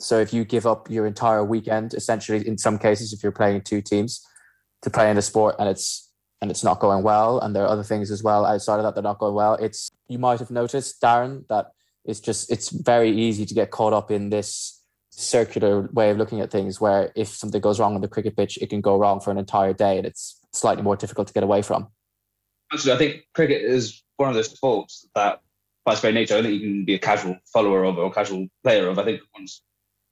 [0.00, 3.62] So if you give up your entire weekend, essentially, in some cases, if you're playing
[3.62, 4.26] two teams
[4.82, 7.68] to play in a sport and it's and it's not going well, and there are
[7.68, 10.40] other things as well outside of that that are not going well, it's you might
[10.40, 11.72] have noticed, Darren, that
[12.04, 14.82] it's just it's very easy to get caught up in this
[15.16, 18.58] circular way of looking at things where if something goes wrong on the cricket pitch,
[18.60, 21.42] it can go wrong for an entire day and it's slightly more difficult to get
[21.42, 21.88] away from.
[22.72, 25.40] Actually, I think cricket is one of those sports that,
[25.84, 28.48] by its very nature, I think you can be a casual follower of or casual
[28.62, 28.98] player of.
[28.98, 29.62] I think once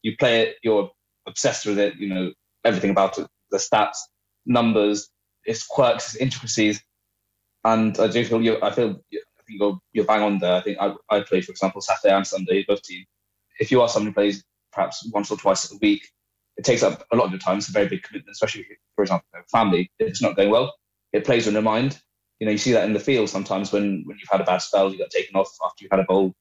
[0.02, 0.90] you play it, you're
[1.26, 2.32] obsessed with it, you know,
[2.64, 3.96] everything about it, the stats,
[4.46, 5.08] numbers,
[5.44, 6.82] its quirks, its intricacies.
[7.64, 10.54] And I do feel you I feel I think you're, you're bang on there.
[10.54, 13.06] I think I, I play, for example, Saturday and Sunday, both teams.
[13.58, 16.06] If you are someone who plays perhaps once or twice a week,
[16.56, 17.58] it takes up a lot of your time.
[17.58, 19.90] It's a very big commitment, especially, for example, family.
[19.98, 20.74] If it's not going well,
[21.12, 22.00] it plays on your mind.
[22.40, 24.58] You know, you see that in the field sometimes when, when you've had a bad
[24.58, 26.34] spell, you got taken off after you've had a bowl.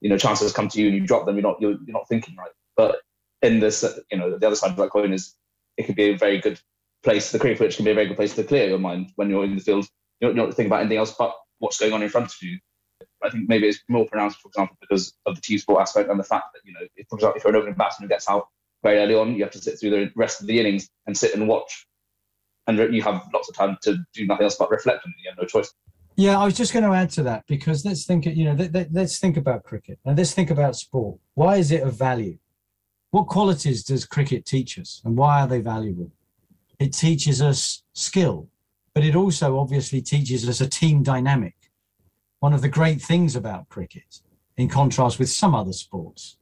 [0.00, 1.36] You know, chances come to you and you drop them.
[1.36, 2.50] You're not you're, you're not thinking right.
[2.76, 3.00] But
[3.42, 5.34] in this, you know, the other side of that coin is
[5.76, 6.60] it could be a very good
[7.02, 7.32] place.
[7.32, 9.44] The cricket pitch can be a very good place to clear your mind when you're
[9.44, 9.86] in the field.
[10.20, 12.42] You don't, you don't think about anything else but what's going on in front of
[12.42, 12.58] you.
[13.24, 16.18] I think maybe it's more pronounced, for example, because of the team sport aspect and
[16.18, 18.28] the fact that, you know, if, for example, if you're an opening batsman who gets
[18.28, 18.48] out
[18.82, 21.34] very early on, you have to sit through the rest of the innings and sit
[21.34, 21.86] and watch.
[22.66, 25.14] And you have lots of time to do nothing else but reflect and.
[25.22, 25.72] You have no choice.
[26.16, 29.18] Yeah, I was just going to add to that because let's think, you know, let's
[29.18, 31.18] think about cricket and let's think about sport.
[31.34, 32.38] Why is it of value?
[33.10, 36.10] What qualities does cricket teach us and why are they valuable?
[36.78, 38.48] It teaches us skill,
[38.94, 41.54] but it also obviously teaches us a team dynamic
[42.42, 44.18] one of the great things about cricket,
[44.56, 46.38] in contrast with some other sports,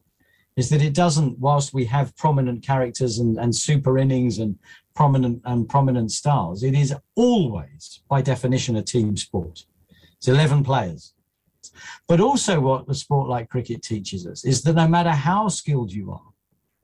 [0.55, 4.57] is that it doesn't, whilst we have prominent characters and, and super innings and
[4.95, 9.67] prominent and prominent stars, it is always, by definition, a team sport.
[10.17, 11.13] It's 11 players.
[12.07, 15.91] But also, what a sport like cricket teaches us is that no matter how skilled
[15.91, 16.33] you are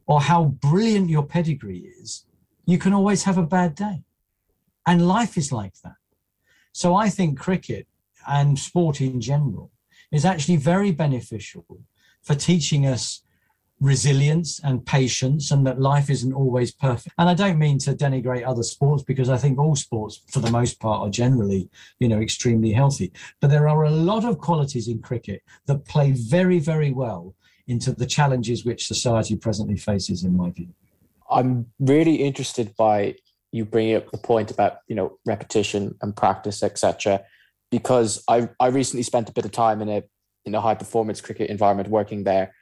[0.06, 2.28] or how brilliant your pedigree is,
[2.68, 4.04] you can always have a bad day.
[4.86, 5.96] And life is like that.
[6.72, 7.88] So I think cricket
[8.28, 9.72] and sport in general
[10.12, 11.66] is actually very beneficial
[12.22, 13.22] for teaching us
[13.80, 17.13] resilience and patience and that life isn't always perfect.
[17.18, 20.50] And i don't mean to denigrate other sports because i think all sports for the
[20.50, 23.12] most part are generally you know extremely healthy.
[23.40, 27.36] But there are a lot of qualities in cricket that play very very well
[27.68, 30.70] into the challenges which society presently faces in my view.
[31.30, 33.16] I'm really interested by
[33.52, 37.24] you bringing up the point about you know repetition and practice etc
[37.72, 40.04] because I I recently spent a bit of time in a
[40.46, 42.54] in a high performance cricket environment working there,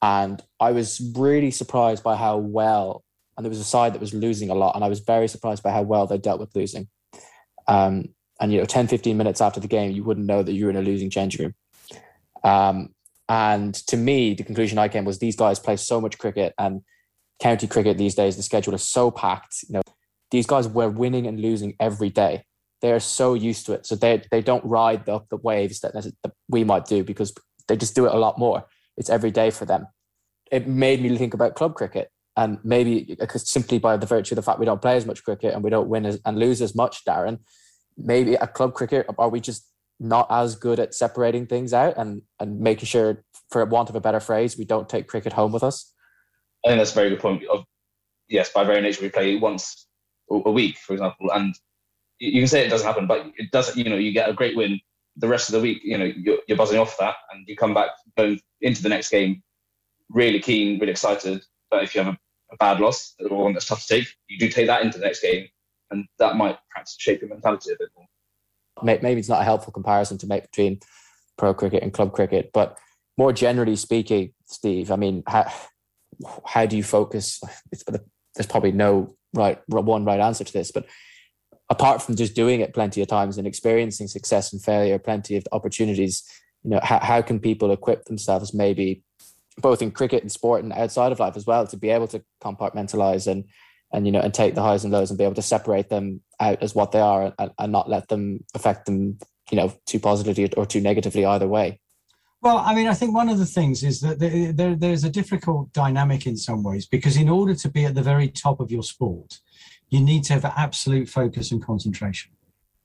[0.00, 3.04] and I was really surprised by how well.
[3.36, 5.62] And there was a side that was losing a lot, and I was very surprised
[5.62, 6.88] by how well they dealt with losing.
[7.66, 10.66] Um, and you know, 10, 15 minutes after the game, you wouldn't know that you
[10.66, 11.54] were in a losing changing room.
[12.44, 12.94] Um,
[13.28, 16.82] and to me, the conclusion I came was these guys play so much cricket, and
[17.40, 19.64] county cricket these days, the schedule is so packed.
[19.68, 19.82] You know,
[20.30, 22.44] these guys were winning and losing every day
[22.82, 23.86] they're so used to it.
[23.86, 27.32] So they they don't ride the, the waves that, that we might do because
[27.68, 28.66] they just do it a lot more.
[28.96, 29.86] It's every day for them.
[30.50, 34.36] It made me think about club cricket and maybe uh, simply by the virtue of
[34.36, 36.60] the fact we don't play as much cricket and we don't win as, and lose
[36.60, 37.38] as much, Darren,
[37.96, 39.66] maybe at club cricket, are we just
[40.00, 44.00] not as good at separating things out and and making sure, for want of a
[44.00, 45.94] better phrase, we don't take cricket home with us?
[46.64, 47.42] I think that's a very good point.
[48.28, 49.86] Yes, by very nature, we play once
[50.30, 51.54] a week, for example, and
[52.30, 53.76] you can say it doesn't happen, but it does.
[53.76, 54.80] You know, you get a great win.
[55.16, 57.74] The rest of the week, you know, you're, you're buzzing off that, and you come
[57.74, 59.42] back going into the next game
[60.08, 61.42] really keen, really excited.
[61.70, 62.18] But if you have a,
[62.52, 65.04] a bad loss or one that's tough to take, you do take that into the
[65.04, 65.48] next game,
[65.90, 68.06] and that might perhaps shape your mentality a bit more.
[68.82, 70.80] Maybe it's not a helpful comparison to make between
[71.36, 72.78] pro cricket and club cricket, but
[73.18, 75.52] more generally speaking, Steve, I mean, how,
[76.46, 77.40] how do you focus?
[77.70, 80.86] There's probably no right one right answer to this, but
[81.72, 85.44] apart from just doing it plenty of times and experiencing success and failure, plenty of
[85.52, 86.22] opportunities,
[86.62, 89.02] you know, how, how can people equip themselves maybe
[89.56, 92.22] both in cricket and sport and outside of life as well to be able to
[92.42, 93.44] compartmentalize and
[93.90, 96.20] and you know and take the highs and lows and be able to separate them
[96.40, 99.18] out as what they are and, and not let them affect them
[99.50, 101.80] you know too positively or too negatively either way?
[102.42, 105.10] Well, I mean, I think one of the things is that there, there, there's a
[105.10, 108.70] difficult dynamic in some ways because in order to be at the very top of
[108.70, 109.38] your sport,
[109.92, 112.32] you need to have absolute focus and concentration.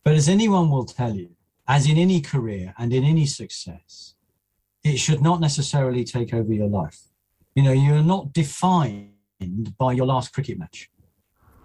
[0.03, 1.29] But as anyone will tell you,
[1.65, 4.15] as in any career and in any success,
[4.83, 6.99] it should not necessarily take over your life.
[7.55, 9.13] You know, you're not defined
[9.77, 10.89] by your last cricket match.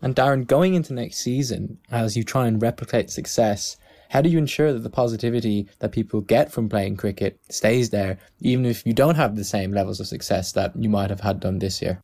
[0.00, 3.76] And Darren, going into next season, as you try and replicate success,
[4.10, 8.18] how do you ensure that the positivity that people get from playing cricket stays there,
[8.40, 11.40] even if you don't have the same levels of success that you might have had
[11.40, 12.00] done this year?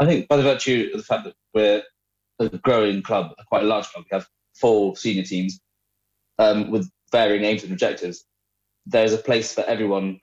[0.00, 1.82] I think by the virtue of the fact that we're
[2.40, 5.60] a growing club, a quite a large club, we have four senior teams
[6.38, 8.24] um, with varying aims and objectives.
[8.86, 10.20] There's a place for everyone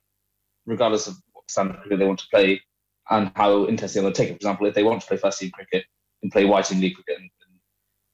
[0.66, 2.62] regardless of what standard cricket they want to play
[3.10, 4.34] and how interesting they'll take it.
[4.34, 5.86] For example, if they want to play first team cricket
[6.22, 7.60] and play white team league cricket and, and,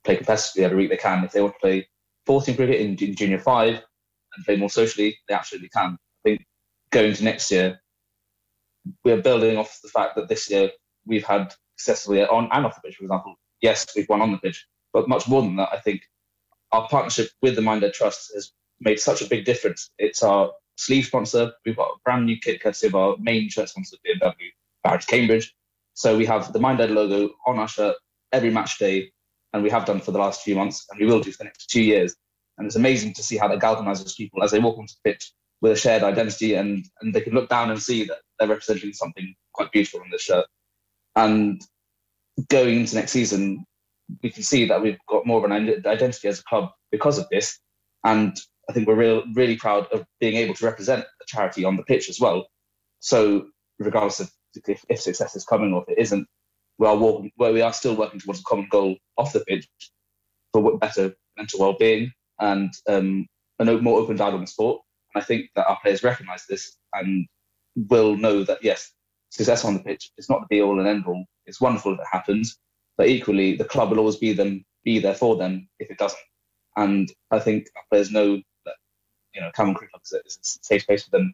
[0.04, 1.24] play competitively every week, they can.
[1.24, 1.88] If they want to play
[2.26, 3.82] 14 cricket in, in junior five
[4.36, 5.98] and play more socially, they absolutely can.
[5.98, 6.46] I think
[6.92, 7.80] going to next year,
[9.04, 10.72] we're building off the fact that this year
[11.06, 13.36] we've had successfully on and off the pitch, for example.
[13.62, 16.02] Yes, we've won on the pitch, but much more than that, I think
[16.72, 19.89] our partnership with the MindEd Trust has made such a big difference.
[19.98, 21.52] It's our sleeve sponsor.
[21.65, 24.34] We've got a brand new kit courtesy of our main shirt sponsor, BMW,
[24.84, 25.54] Barrett Cambridge.
[25.93, 27.96] So we have the MindEd logo on our shirt
[28.32, 29.12] every match day,
[29.54, 31.46] and we have done for the last few months, and we will do for the
[31.46, 32.15] next two years.
[32.58, 35.32] And it's amazing to see how that galvanizes people as they walk onto the pitch
[35.62, 38.93] with a shared identity, and and they can look down and see that they're representing
[38.93, 40.46] something quite beautiful in this shirt.
[41.15, 41.62] And
[42.50, 43.65] going into next season,
[44.23, 47.28] we can see that we've got more of an identity as a club because of
[47.32, 47.60] this.
[48.04, 48.38] And
[48.69, 51.84] I think we're real, really proud of being able to represent a charity on the
[51.84, 52.47] pitch as well.
[53.00, 53.47] So,
[53.80, 54.32] regardless of
[54.67, 56.28] if, if success is coming or if it isn't,
[56.78, 59.67] we are walking, well, we are still working towards a common goal off the pitch
[60.54, 63.26] for better mental well-being and um,
[63.60, 64.82] a more open dialogue in sport.
[65.13, 67.28] And I think that our players recognise this and
[67.76, 68.91] will know that yes,
[69.30, 71.26] success on the pitch is not the be all and end all.
[71.48, 72.58] It's wonderful if it happens,
[72.98, 76.20] but equally the club will always be them, be there for them if it doesn't.
[76.76, 78.42] And I think there's no
[79.38, 81.32] you know, Cambourne Cricket Club is a safe space for them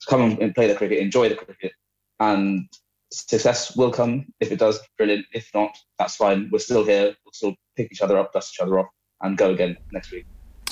[0.00, 1.72] to come and play the cricket, enjoy the cricket,
[2.20, 2.68] and
[3.12, 4.26] success will come.
[4.40, 5.26] If it does, brilliant.
[5.32, 6.48] If not, that's fine.
[6.52, 7.14] We're still here.
[7.24, 8.86] We'll still pick each other up, dust each other off,
[9.22, 10.24] and go again next week.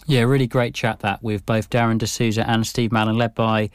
[0.07, 3.71] Yeah, really great chat that with both Darren D'Souza and Steve Mallon, led by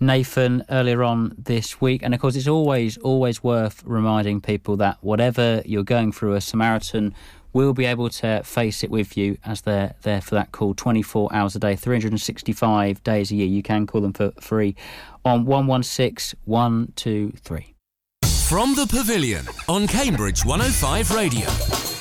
[0.00, 2.02] Nathan earlier on this week.
[2.02, 6.40] And of course, it's always, always worth reminding people that whatever you're going through, a
[6.40, 7.14] Samaritan
[7.52, 11.32] will be able to face it with you as they're there for that call 24
[11.32, 13.46] hours a day, 365 days a year.
[13.46, 14.76] You can call them for free
[15.24, 17.74] on 116 123.
[18.46, 21.95] From the Pavilion on Cambridge 105 Radio.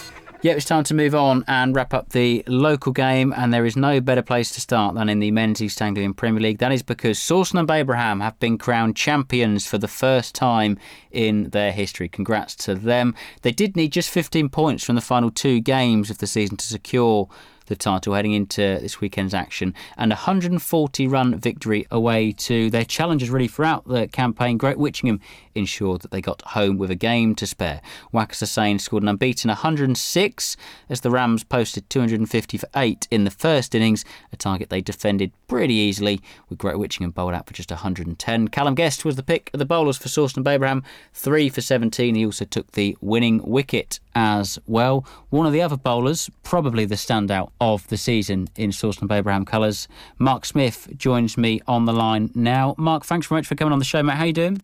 [0.45, 3.75] Yeah, it's time to move on and wrap up the local game, and there is
[3.75, 6.59] no better place to start than in the Men's East Anglian Premier League.
[6.59, 10.77] That is because Sawston and Babraham have been crowned champions for the first time
[11.09, 12.07] in their history.
[12.07, 13.15] Congrats to them.
[13.41, 16.65] They did need just 15 points from the final two games of the season to
[16.67, 17.27] secure
[17.65, 19.73] the title heading into this weekend's action.
[19.97, 24.57] And a 140 run victory away to their challengers really throughout the campaign.
[24.57, 25.19] Great Witchingham
[25.55, 27.81] ensured that they got home with a game to spare.
[28.13, 30.57] Waqas Hussain scored an unbeaten 106
[30.89, 35.31] as the Rams posted 250 for 8 in the first innings, a target they defended
[35.47, 38.47] pretty easily, with Great Witchingham bowled out for just 110.
[38.49, 40.83] Callum Guest was the pick of the bowlers for Sawston Babraham,
[41.13, 42.15] 3 for 17.
[42.15, 45.05] He also took the winning wicket as well.
[45.29, 49.87] One of the other bowlers, probably the standout of the season in Sawston Babraham colours,
[50.17, 52.75] Mark Smith joins me on the line now.
[52.77, 54.15] Mark, thanks very much for coming on the show, mate.
[54.15, 54.61] How you doing?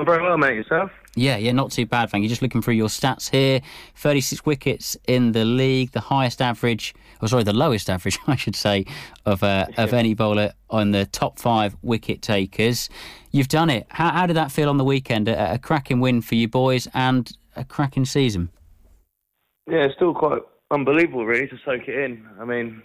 [0.00, 0.54] I'm very well, mate.
[0.54, 0.90] Yourself?
[1.14, 2.28] Yeah, yeah, not too bad, thank you.
[2.30, 3.60] Just looking through your stats here
[3.96, 8.56] 36 wickets in the league, the highest average, or sorry, the lowest average, I should
[8.56, 8.86] say,
[9.26, 12.88] of uh, of any bowler on the top five wicket takers.
[13.30, 13.86] You've done it.
[13.90, 15.28] How, how did that feel on the weekend?
[15.28, 18.48] A, a cracking win for you boys and a cracking season.
[19.70, 20.40] Yeah, it's still quite
[20.70, 22.26] unbelievable, really, to soak it in.
[22.40, 22.82] I mean,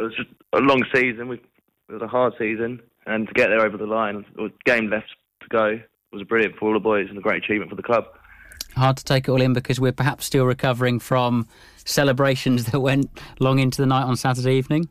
[0.00, 1.28] it was just a long season.
[1.28, 4.90] We, it was a hard season, and to get there over the line, with game
[4.90, 5.80] left to go,
[6.18, 8.06] was brilliant for all the boys and a great achievement for the club.
[8.76, 11.48] Hard to take it all in because we're perhaps still recovering from
[11.84, 13.10] celebrations that went
[13.40, 14.88] long into the night on Saturday evening.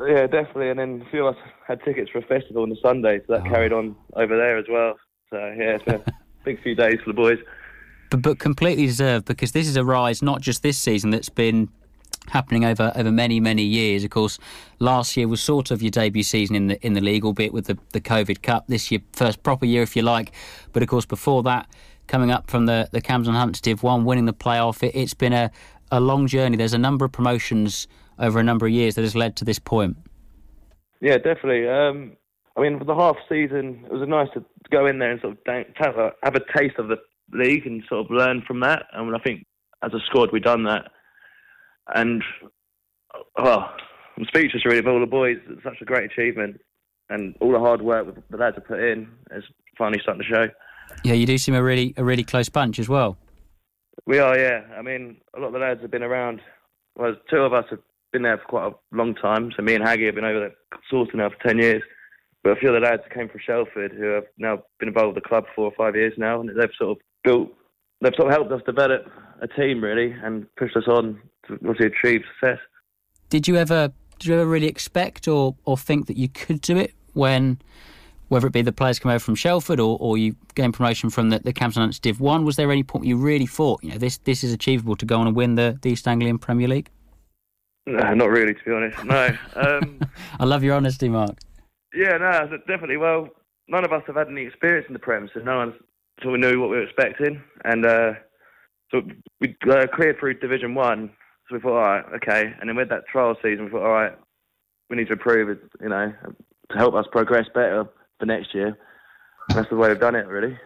[0.00, 0.70] Yeah, definitely.
[0.70, 3.34] And then a few of us had tickets for a festival on the Sunday, so
[3.34, 3.50] that oh.
[3.50, 4.94] carried on over there as well.
[5.30, 6.12] So yeah, it's been a
[6.44, 7.38] big few days for the boys.
[8.10, 11.68] But, but completely deserved because this is a rise not just this season that's been
[12.30, 14.04] happening over over many many years.
[14.04, 14.38] Of course,
[14.78, 17.66] last year was sort of your debut season in the in the league, albeit with
[17.66, 18.66] the the COVID Cup.
[18.68, 20.32] This year, first proper year, if you like.
[20.72, 21.68] But of course, before that,
[22.06, 25.14] coming up from the the Cams and Hunts Div One, winning the playoff, it, it's
[25.14, 25.50] been a
[25.90, 26.56] a long journey.
[26.56, 29.58] There's a number of promotions over a number of years that has led to this
[29.58, 29.96] point.
[31.00, 31.68] Yeah, definitely.
[31.68, 32.16] Um,
[32.56, 35.34] I mean, for the half season, it was nice to go in there and sort
[35.34, 36.96] of have a, have a taste of the
[37.32, 38.86] league and sort of learn from that.
[38.92, 39.44] I And I think
[39.82, 40.90] as a squad, we've done that.
[41.94, 42.22] And
[43.38, 43.66] oh,
[44.16, 45.38] I'm speechless really of all the boys.
[45.48, 46.60] It's such a great achievement,
[47.08, 49.44] and all the hard work the lads have put in is
[49.76, 50.48] finally starting to show.
[51.04, 53.16] Yeah, you do seem a really a really close bunch as well.
[54.06, 54.62] We are, yeah.
[54.76, 56.40] I mean, a lot of the lads have been around.
[56.96, 57.80] Well, two of us have
[58.12, 59.52] been there for quite a long time.
[59.56, 60.54] So me and Haggy have been over there
[60.90, 61.82] sorting now for ten years.
[62.42, 65.22] But a few of the lads came from Shelford who have now been involved with
[65.22, 67.52] the club for four or five years now, and they've sort of built,
[68.00, 69.06] they've sort of helped us develop
[69.42, 72.58] a team really and pushed us on to obviously achieve success.
[73.28, 76.76] Did you ever, did you ever really expect or or think that you could do
[76.76, 77.60] it when?
[78.28, 81.30] Whether it be the players come over from Shelford or, or you gain promotion from
[81.30, 84.18] the, the Camden Div 1, was there any point you really thought, you know, this
[84.18, 86.90] this is achievable to go on and win the, the East Anglian Premier League?
[87.86, 89.04] No, not really, to be honest.
[89.04, 89.30] No.
[89.56, 90.00] Um,
[90.38, 91.38] I love your honesty, Mark.
[91.94, 92.98] Yeah, no, definitely.
[92.98, 93.28] Well,
[93.66, 95.74] none of us have had any experience in the Prem, so no one
[96.22, 97.42] sort of knew what we were expecting.
[97.64, 98.12] And uh,
[98.90, 99.02] so
[99.40, 101.10] we uh, cleared through Division 1,
[101.48, 102.54] so we thought, all right, okay.
[102.60, 104.12] And then with that trial season, we thought, all right,
[104.90, 106.12] we need to improve it, you know,
[106.70, 107.84] to help us progress better
[108.18, 108.78] for next year.
[109.48, 110.58] And that's the way we've done it, really.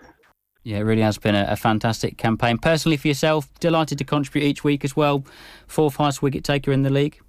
[0.64, 2.58] Yeah, it really has been a, a, fantastic campaign.
[2.58, 5.24] Personally, for yourself, delighted to contribute each week as well.
[5.66, 7.20] Fourth highest wicket taker in the league.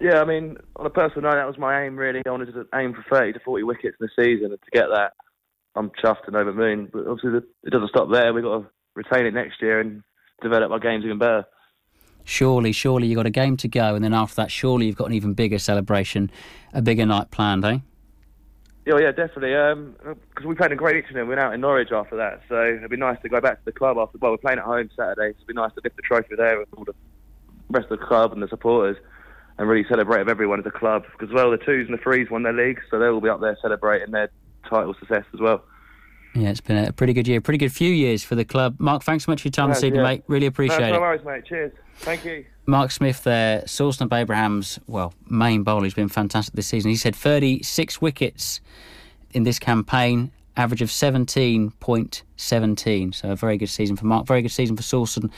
[0.00, 1.96] Yeah, I mean, on a personal note, that was my aim.
[1.96, 4.70] Really, I wanted to aim for 30 to 40 wickets in the season, and to
[4.72, 5.12] get that,
[5.74, 6.88] I'm chuffed and over the moon.
[6.92, 8.32] But obviously, it doesn't stop there.
[8.32, 10.02] We've got to retain it next year and
[10.40, 11.44] develop our games even better.
[12.24, 15.06] Surely, surely you've got a game to go, and then after that, surely you've got
[15.06, 16.30] an even bigger celebration,
[16.72, 17.78] a bigger night planned, eh?
[18.86, 19.50] Yeah, yeah, definitely.
[19.50, 22.42] Because um, we played in Great Itchen and we went out in Norwich after that,
[22.48, 24.18] so it'd be nice to go back to the club after.
[24.18, 26.58] Well, we're playing at home Saturday, so it'd be nice to lift the trophy there
[26.58, 26.94] with all the
[27.70, 28.96] rest of the club and the supporters,
[29.58, 31.04] and really celebrate with everyone at the club.
[31.12, 33.40] Because well, the twos and the threes won their leagues, so they'll all be up
[33.40, 34.30] there celebrating their
[34.68, 35.62] title success as well.
[36.34, 38.76] Yeah, it's been a pretty good year, pretty good few years for the club.
[38.78, 40.08] Mark, thanks so much for your time this evening, yeah.
[40.08, 40.24] mate.
[40.26, 40.96] Really appreciate no, no it.
[40.96, 41.44] No worries, mate.
[41.44, 41.72] Cheers.
[41.98, 42.46] Thank you.
[42.66, 45.84] Mark Smith there, Sawston Babraham's, well, main bowler.
[45.84, 46.90] He's been fantastic this season.
[46.90, 48.60] He said 36 wickets
[49.32, 53.14] in this campaign, average of 17.17.
[53.14, 55.30] So a very good season for Mark, very good season for Sawston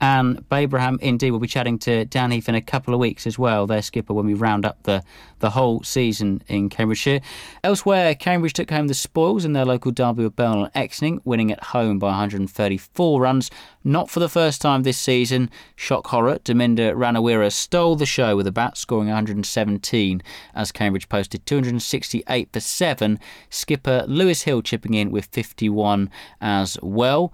[0.00, 0.98] and Babraham.
[1.00, 3.82] Indeed, we'll be chatting to Dan Heath in a couple of weeks as well, their
[3.82, 5.02] skipper, when we round up the,
[5.40, 7.20] the whole season in Cambridgeshire.
[7.62, 11.52] Elsewhere, Cambridge took home the spoils in their local derby with Burwell and Exning, winning
[11.52, 13.50] at home by 134 runs.
[13.82, 15.50] Not for the first time this season.
[15.76, 20.22] Shock horror, Daminda Ranawira stole the show with a bat, scoring 117
[20.54, 23.18] as Cambridge posted 268 for 7.
[23.48, 27.32] Skipper Lewis Hill chipping in with 51 as well.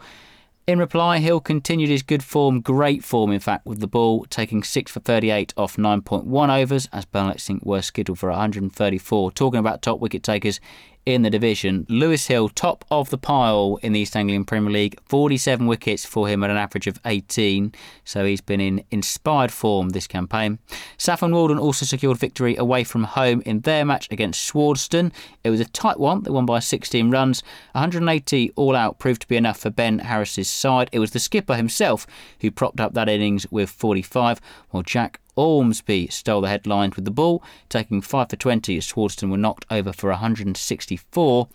[0.66, 4.64] In reply, Hill continued his good form, great form in fact, with the ball, taking
[4.64, 9.30] 6 for 38 off 9.1 overs as Burnley were scheduled for 134.
[9.30, 10.58] Talking about top wicket takers,
[11.06, 11.86] in the division.
[11.88, 16.26] Lewis Hill, top of the pile in the East Anglian Premier League, 47 wickets for
[16.26, 17.72] him at an average of 18,
[18.04, 20.58] so he's been in inspired form this campaign.
[20.98, 25.12] Saffron Walden also secured victory away from home in their match against Swardeston.
[25.44, 27.44] It was a tight one, they won by 16 runs.
[27.72, 30.90] 180 all out proved to be enough for Ben Harris's side.
[30.90, 32.06] It was the skipper himself
[32.40, 34.40] who propped up that innings with 45,
[34.70, 39.30] while Jack Ormsby stole the headlines with the ball, taking 5 for 20 as Swardeston
[39.30, 41.48] were knocked over for 164.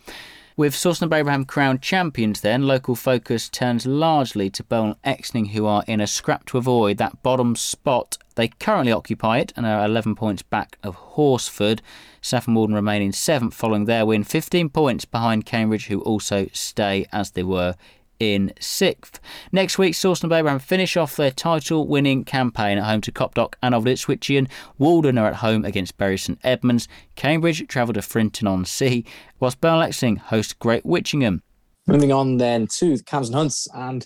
[0.58, 5.84] With Sawston Babraham crowned champions, then, local focus turns largely to Bowling Exning, who are
[5.88, 8.18] in a scrap to avoid that bottom spot.
[8.36, 11.82] They currently occupy it and are 11 points back of Horsford.
[12.22, 17.06] Saffron Walden remain in seventh following their win, 15 points behind Cambridge, who also stay
[17.14, 17.76] as they were
[18.22, 19.20] in sixth.
[19.52, 23.56] Next week, Sawston and Babraham finish off their title winning campaign at home to Copdock
[23.64, 24.48] and Old Ipswichian.
[24.78, 26.88] Walden are at home against Bury St Edmunds.
[27.16, 29.04] Cambridge travel to Frinton on Sea,
[29.40, 31.42] whilst Lexing host Great Witchingham.
[31.88, 34.06] Moving on then to and Hunts and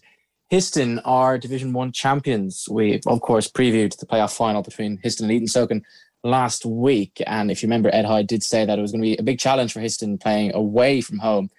[0.50, 2.70] Histon are Division One champions.
[2.72, 5.82] We, of course, previewed the playoff final between Histon and Eaton Socon
[6.24, 7.22] last week.
[7.28, 9.24] And if you remember, Ed Hyde did say that it was going to be a
[9.24, 11.50] big challenge for Histon playing away from home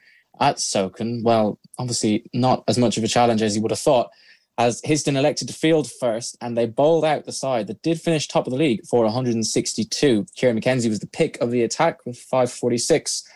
[0.41, 1.23] at Socon.
[1.23, 4.11] Well, obviously, not as much of a challenge as you would have thought,
[4.59, 8.27] as Histon elected to field first and they bowled out the side that did finish
[8.27, 10.27] top of the league for 162.
[10.35, 13.29] Kieran McKenzie was the pick of the attack with 546.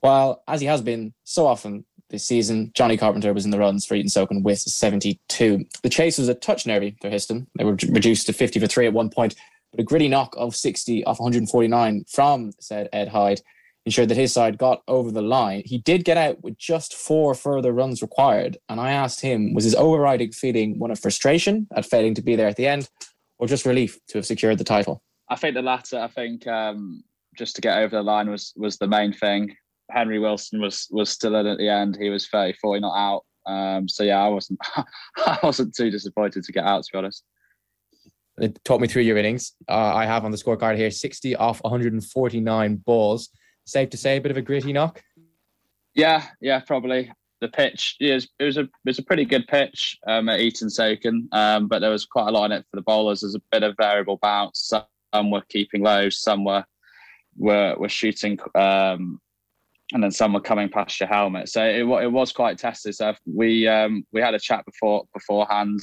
[0.00, 2.70] While, as he has been so often this season.
[2.74, 5.64] Johnny Carpenter was in the runs for Eaton Socon with 72.
[5.82, 7.48] The chase was a touch nervy for Histon.
[7.56, 9.34] They were reduced to 50 for three at one point,
[9.72, 13.40] but a gritty knock of 60 off 149 from, said Ed Hyde,
[13.84, 15.62] ensured that his side got over the line.
[15.64, 18.56] He did get out with just four further runs required.
[18.68, 22.36] And I asked him, was his overriding feeling one of frustration at failing to be
[22.36, 22.88] there at the end,
[23.38, 25.02] or just relief to have secured the title?
[25.28, 25.98] I think the latter.
[25.98, 27.02] I think um,
[27.36, 29.54] just to get over the line was was the main thing.
[29.90, 31.96] Henry Wilson was was still in at the end.
[32.00, 33.24] He was 34 not out.
[33.52, 34.60] Um, so yeah, I wasn't
[35.16, 36.84] I wasn't too disappointed to get out.
[36.84, 37.24] To be honest.
[38.38, 39.52] It talk me through your innings.
[39.68, 43.28] Uh, I have on the scorecard here 60 off 149 balls.
[43.64, 45.02] Safe to say, a bit of a gritty knock.
[45.94, 47.12] Yeah, yeah, probably.
[47.40, 50.28] The pitch yeah, it, was, it was a it was a pretty good pitch um,
[50.28, 53.22] at Eaton Socon, um, but there was quite a lot in it for the bowlers.
[53.22, 54.70] There's a bit of variable bounce.
[55.12, 56.64] Some were keeping low, some were
[57.36, 59.20] were were shooting um,
[59.92, 61.48] and then some were coming past your helmet.
[61.48, 62.94] So it, it was quite tested.
[62.94, 65.80] So we um, we had a chat before beforehand,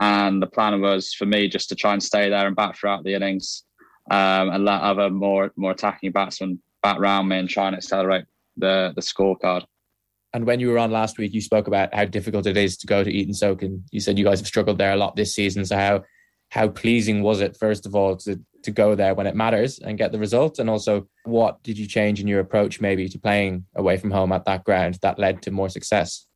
[0.00, 3.04] and the plan was for me just to try and stay there and bat throughout
[3.04, 3.64] the innings,
[4.10, 8.26] um, and let other more more attacking batsmen bat round me and try and accelerate
[8.56, 9.64] the the scorecard.
[10.34, 12.86] And when you were on last week, you spoke about how difficult it is to
[12.86, 13.82] go to Eaton Socon.
[13.92, 15.64] You said you guys have struggled there a lot this season.
[15.64, 16.04] So how
[16.50, 19.98] how pleasing was it, first of all, to to go there when it matters and
[19.98, 20.58] get the result?
[20.58, 24.32] And also, what did you change in your approach maybe to playing away from home
[24.32, 26.26] at that ground that led to more success?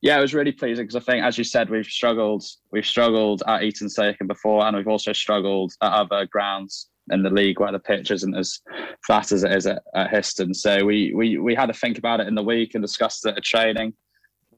[0.00, 2.44] Yeah, it was really pleasing because I think, as you said, we've struggled.
[2.70, 7.30] We've struggled at Eaton Socon before, and we've also struggled at other grounds in the
[7.30, 8.60] league where the pitch isn't as
[9.06, 10.54] flat as it is at, at Histon.
[10.54, 13.36] So we we we had to think about it in the week and discussed it
[13.36, 13.94] at training.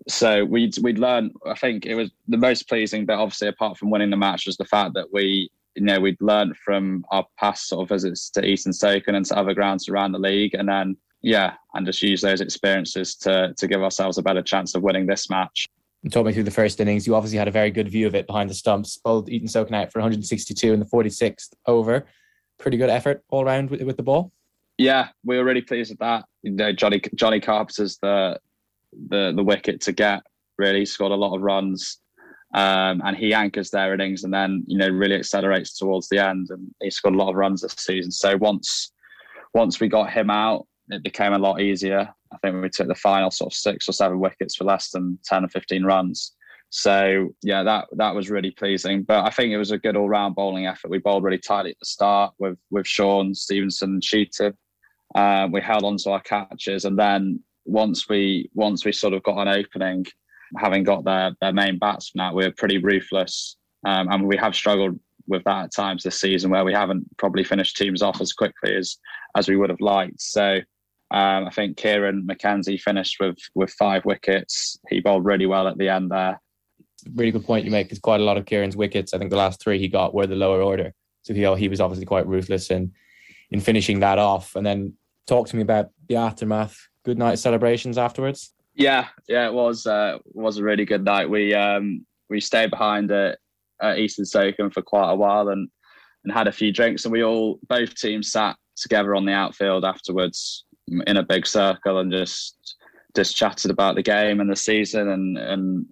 [0.08, 1.32] So we'd we'd learned.
[1.46, 4.56] I think it was the most pleasing bit, obviously, apart from winning the match, was
[4.56, 8.44] the fact that we you know we'd learned from our past sort of visits to
[8.44, 12.22] Eaton Socon and to other grounds around the league, and then yeah, and just use
[12.22, 15.68] those experiences to to give ourselves a better chance of winning this match.
[16.02, 18.14] You told me through the first innings, you obviously had a very good view of
[18.14, 18.96] it behind the stumps.
[18.96, 22.06] Bowled Eaton Socon out for 162 in the 46th over.
[22.60, 24.32] Pretty good effort all round with, with the ball.
[24.78, 26.24] Yeah, we were really pleased with that.
[26.42, 28.38] You know, Johnny Johnny Carpenter's the
[29.08, 30.22] the the wicket to get.
[30.58, 32.00] Really scored a lot of runs
[32.54, 36.48] um, and he anchors their innings and then you know really accelerates towards the end
[36.50, 38.92] and he scored a lot of runs this season so once
[39.54, 42.94] once we got him out it became a lot easier i think we took the
[42.94, 46.32] final sort of six or seven wickets for less than 10 or 15 runs
[46.70, 50.34] so yeah that that was really pleasing but i think it was a good all-round
[50.34, 54.56] bowling effort we bowled really tightly at the start with with sean stevenson cheated
[55.16, 59.22] uh, we held on to our catches and then once we once we sort of
[59.24, 60.06] got an opening
[60.56, 63.56] having got their their main batsmen out, we were pretty ruthless,
[63.86, 67.44] um, and we have struggled with that at times this season, where we haven't probably
[67.44, 68.96] finished teams off as quickly as
[69.36, 70.20] as we would have liked.
[70.20, 70.60] So.
[71.12, 74.78] Um, I think Kieran McKenzie finished with with five wickets.
[74.88, 76.40] He bowled really well at the end there.
[77.14, 77.86] Really good point you make.
[77.86, 80.26] Because quite a lot of Kieran's wickets, I think the last three he got were
[80.26, 80.92] the lower order.
[81.22, 82.92] So he he was obviously quite ruthless in
[83.50, 84.56] in finishing that off.
[84.56, 84.94] And then
[85.26, 86.76] talk to me about the aftermath.
[87.04, 88.52] Good night celebrations afterwards.
[88.74, 91.28] Yeah, yeah, it was uh, was a really good night.
[91.28, 93.38] We um, we stayed behind at,
[93.82, 95.68] at Eaton Socon for quite a while and
[96.24, 99.84] and had a few drinks, and we all both teams sat together on the outfield
[99.84, 100.64] afterwards
[101.06, 102.76] in a big circle and just
[103.14, 105.86] just chatted about the game and the season and and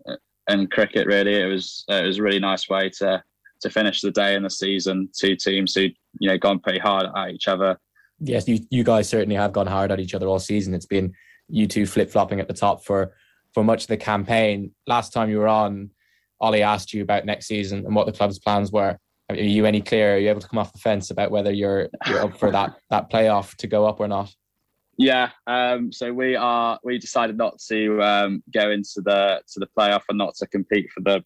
[0.49, 1.07] and cricket.
[1.07, 3.23] Really, it was uh, it was a really nice way to
[3.61, 5.09] to finish the day and the season.
[5.17, 5.89] Two teams who
[6.21, 7.79] you know gone pretty hard at each other.
[8.21, 10.75] Yes, you you guys certainly have gone hard at each other all season.
[10.75, 11.13] It's been
[11.49, 13.15] you two flip flopping at the top for
[13.55, 14.73] for much of the campaign.
[14.87, 15.91] Last time you were on,
[16.41, 18.99] Ollie asked you about next season and what the club's plans were.
[19.31, 20.15] Are you any clearer?
[20.15, 22.77] Are you able to come off the fence about whether you're you're up for that
[22.91, 24.35] that playoff to go up or not?
[24.99, 26.81] Yeah, um, so we are.
[26.83, 30.91] We decided not to um, go into the to the playoff and not to compete
[30.91, 31.25] for the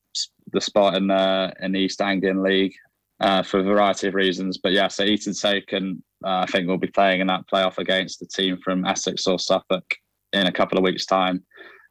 [0.52, 2.74] the spot in the in the East Anglian League
[3.20, 4.58] uh, for a variety of reasons.
[4.58, 8.20] But yeah, so Eaton Socon, uh, I think we'll be playing in that playoff against
[8.20, 9.94] the team from Essex or Suffolk
[10.34, 11.42] in a couple of weeks' time.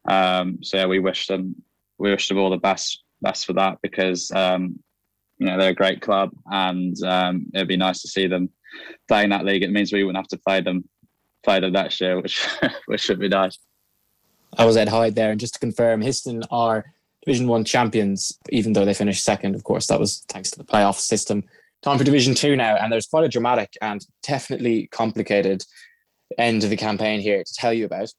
[0.08, 1.56] Um, so yeah, we wish them
[1.98, 4.78] we wish them all the best best for that because um,
[5.38, 8.50] you know they're a great club and um, it'd be nice to see them
[9.08, 9.64] playing that league.
[9.64, 10.84] It means we wouldn't have to play them
[11.42, 12.46] play them next year, which
[12.86, 13.58] which should be nice.
[14.56, 16.84] I was Ed Hyde there, and just to confirm, Histon are
[17.24, 19.54] Division One champions, even though they finished second.
[19.54, 21.44] Of course, that was thanks to the playoff system.
[21.82, 25.64] Time for Division Two now, and there's quite a dramatic and definitely complicated
[26.38, 28.12] end of the campaign here to tell you about.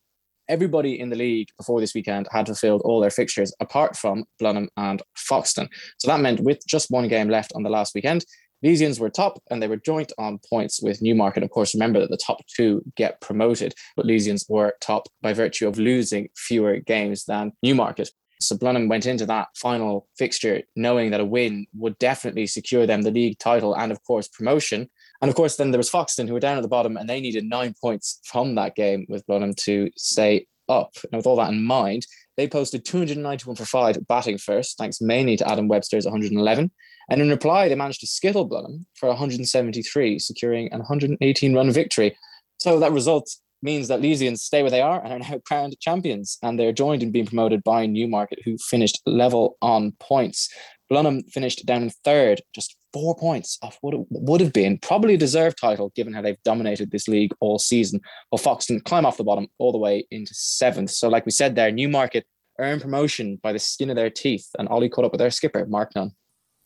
[0.49, 4.69] Everybody in the league before this weekend had fulfilled all their fixtures apart from Blenheim
[4.75, 5.69] and Foxton.
[5.97, 8.25] So that meant with just one game left on the last weekend,
[8.63, 11.43] Leysians were top and they were joint on points with Newmarket.
[11.43, 15.67] Of course, remember that the top two get promoted, but Leysians were top by virtue
[15.67, 18.09] of losing fewer games than Newmarket.
[18.39, 23.01] So Blenheim went into that final fixture knowing that a win would definitely secure them
[23.01, 24.89] the league title and, of course, promotion.
[25.21, 27.21] And of course, then there was Foxton who were down at the bottom and they
[27.21, 30.91] needed nine points from that game with Blenheim to stay up.
[31.11, 32.05] And with all that in mind,
[32.37, 36.71] they posted 291 for five batting first, thanks mainly to Adam Webster's 111.
[37.09, 42.17] And in reply, they managed to skittle Blenheim for 173, securing an 118 run victory.
[42.59, 43.29] So that result
[43.61, 46.37] means that Leysians stay where they are and are now crowned champions.
[46.41, 50.49] And they're joined in being promoted by Newmarket, who finished level on points.
[50.89, 55.17] Blenheim finished down in third, just four points off what would have been probably a
[55.17, 57.99] deserved title given how they've dominated this league all season.
[58.29, 60.91] While Foxton climb off the bottom all the way into seventh.
[60.91, 62.25] So, like we said there, Newmarket
[62.59, 64.47] earned promotion by the skin of their teeth.
[64.57, 66.13] And Ollie caught up with their skipper, Mark Nunn.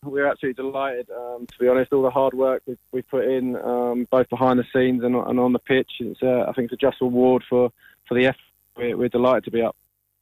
[0.04, 1.08] We're absolutely delighted.
[1.10, 4.58] Um, to be honest, all the hard work we've, we put in, um, both behind
[4.58, 7.42] the scenes and, and on the pitch, it's, uh, I think it's a just reward
[7.48, 7.72] for,
[8.06, 8.38] for the effort.
[8.76, 9.74] We're, we're delighted to be up.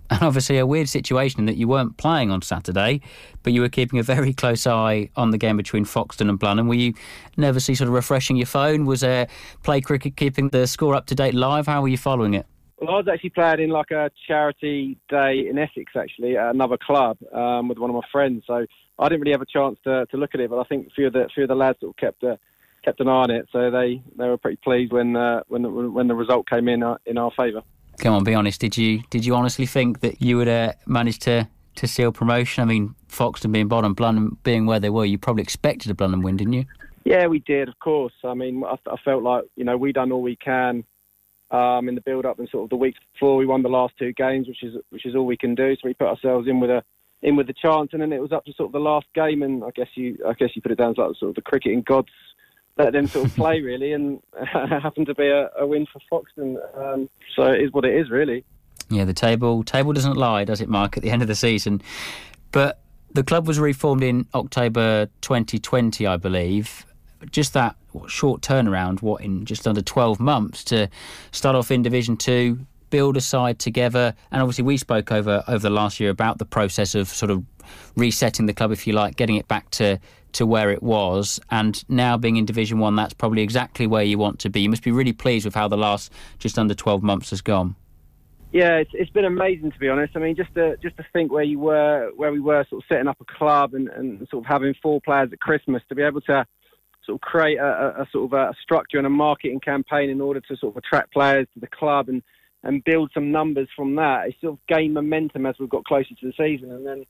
[0.16, 3.00] And obviously, a weird situation that you weren't playing on Saturday,
[3.42, 6.68] but you were keeping a very close eye on the game between Foxton and Blenheim.
[6.68, 6.94] Were you
[7.36, 8.86] nervously sort of refreshing your phone?
[8.86, 9.26] Was uh,
[9.64, 11.66] Play Cricket keeping the score up to date live?
[11.66, 12.46] How were you following it?
[12.78, 16.76] Well, I was actually playing in like a charity day in Essex, actually, at another
[16.76, 18.44] club um, with one of my friends.
[18.46, 18.66] So
[18.98, 20.90] I didn't really have a chance to, to look at it, but I think a
[20.90, 22.36] few of the few of the lads sort of kept uh,
[22.84, 23.48] kept an eye on it.
[23.50, 26.82] So they, they were pretty pleased when uh, when the, when the result came in
[26.82, 27.62] uh, in our favour.
[27.98, 28.60] Come on, be honest.
[28.60, 32.62] Did you did you honestly think that you would uh, manage to to seal promotion?
[32.62, 36.22] I mean, Foxton being bottom, Blenheim being where they were, you probably expected a Blenheim
[36.22, 36.64] win, didn't you?
[37.04, 38.12] Yeah, we did, of course.
[38.24, 40.84] I mean, I, I felt like you know we done all we can
[41.50, 43.94] um, in the build up and sort of the weeks before we won the last
[43.98, 45.74] two games, which is which is all we can do.
[45.76, 46.82] So we put ourselves in with a
[47.22, 49.42] in with the chance, and then it was up to sort of the last game,
[49.42, 51.42] and I guess you I guess you put it down as like sort of the
[51.42, 52.10] cricketing gods
[52.76, 54.20] let them sort of play really, and
[54.52, 56.56] happened to be a, a win for Foxton.
[56.76, 58.44] Um, so it is what it is, really.
[58.88, 60.96] Yeah, the table table doesn't lie, does it, Mark?
[60.96, 61.82] At the end of the season,
[62.52, 62.80] but
[63.12, 66.84] the club was reformed in October 2020, I believe.
[67.30, 67.76] Just that
[68.08, 70.88] short turnaround, what in just under 12 months to
[71.32, 72.58] start off in Division Two,
[72.90, 76.44] build a side together, and obviously we spoke over over the last year about the
[76.44, 77.42] process of sort of
[77.96, 79.98] resetting the club, if you like, getting it back to
[80.36, 84.18] to where it was, and now being in Division One, that's probably exactly where you
[84.18, 84.60] want to be.
[84.60, 87.74] You must be really pleased with how the last just under 12 months has gone.
[88.52, 90.14] Yeah, it's, it's been amazing to be honest.
[90.14, 92.88] I mean, just to just to think where you were, where we were, sort of
[92.88, 96.02] setting up a club and, and sort of having four players at Christmas to be
[96.02, 96.46] able to
[97.04, 100.40] sort of create a, a sort of a structure and a marketing campaign in order
[100.40, 102.22] to sort of attract players to the club and
[102.62, 104.28] and build some numbers from that.
[104.28, 107.06] It sort of gained momentum as we've got closer to the season, and then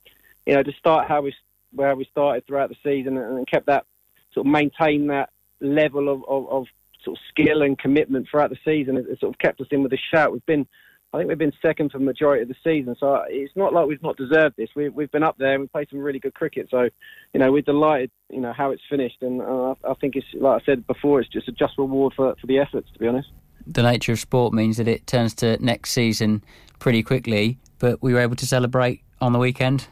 [0.47, 1.35] you know to start how we
[1.77, 3.85] where we started throughout the season and kept that
[4.33, 6.67] sort of maintain that level of, of, of
[7.05, 8.97] sort of skill and commitment throughout the season.
[8.97, 10.33] It, it, sort of kept us in with a shout.
[10.33, 10.67] We've been,
[11.13, 12.97] I think we've been second for the majority of the season.
[12.99, 14.69] So it's not like we've not deserved this.
[14.77, 16.69] We, we've been up there and we've played some really good cricket.
[16.71, 16.89] So,
[17.33, 19.23] you know, we're delighted, you know, how it's finished.
[19.23, 22.35] And uh, I think it's, like I said before, it's just a just reward for,
[22.41, 23.29] for the efforts, to be honest.
[23.67, 26.45] The nature of sport means that it turns to next season
[26.79, 29.89] pretty quickly, but we were able to celebrate on the weekend.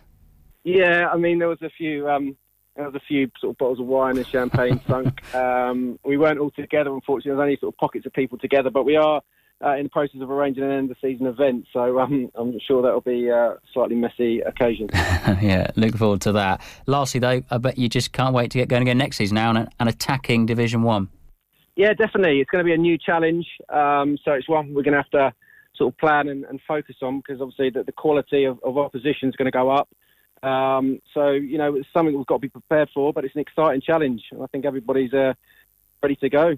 [0.64, 2.08] Yeah, I mean, there was a few.
[2.08, 2.36] Um,
[2.74, 5.32] there was a few sort of bottles of wine and champagne sunk.
[5.32, 7.30] Um, we weren't all together, unfortunately.
[7.30, 9.22] There was only sort of pockets of people together, but we are
[9.64, 11.66] uh, in the process of arranging an end of season event.
[11.72, 14.88] So um, I'm sure that'll be a slightly messy occasion.
[14.92, 16.60] yeah, look forward to that.
[16.86, 19.50] Lastly, though, I bet you just can't wait to get going again next season now
[19.50, 21.08] and, and attacking Division One.
[21.76, 22.40] Yeah, definitely.
[22.40, 23.46] It's going to be a new challenge.
[23.68, 25.32] Um, so it's one we're going to have to
[25.76, 29.28] sort of plan and, and focus on because obviously the, the quality of, of opposition
[29.28, 29.88] is going to go up.
[30.44, 33.40] Um, so, you know, it's something we've got to be prepared for, but it's an
[33.40, 34.22] exciting challenge.
[34.40, 35.32] I think everybody's uh,
[36.02, 36.56] ready to go.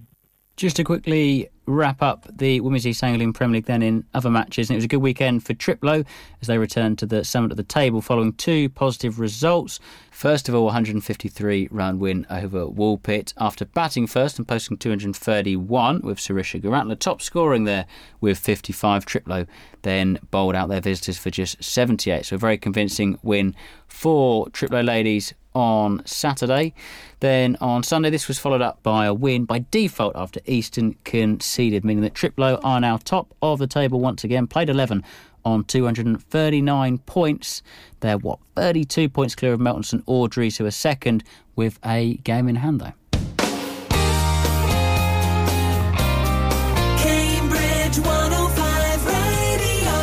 [0.57, 4.71] Just to quickly wrap up the Women's East Anglian Premier League then in other matches.
[4.71, 6.07] And it was a good weekend for Triplow
[6.41, 9.81] as they returned to the summit of the table following two positive results.
[10.11, 16.19] First of all, 153 round win over Woolpit after batting first and posting 231 with
[16.19, 17.85] Sarisha Garantler top scoring there
[18.21, 19.05] with 55.
[19.05, 19.47] Triplow
[19.83, 22.27] then bowled out their visitors for just 78.
[22.27, 23.55] So a very convincing win
[23.89, 26.75] for Triplow ladies on Saturday.
[27.21, 31.83] Then on Sunday, this was followed up by a win by default after Eastern conceded,
[31.83, 34.47] meaning that Triplow are now top of the table once again.
[34.47, 35.03] Played 11
[35.47, 37.63] on 239 points.
[38.01, 41.25] They're what 32 points clear of Melton St Audrey's, who are second
[41.57, 42.93] with a game in hand though.
[46.99, 49.95] Cambridge 105 Radio.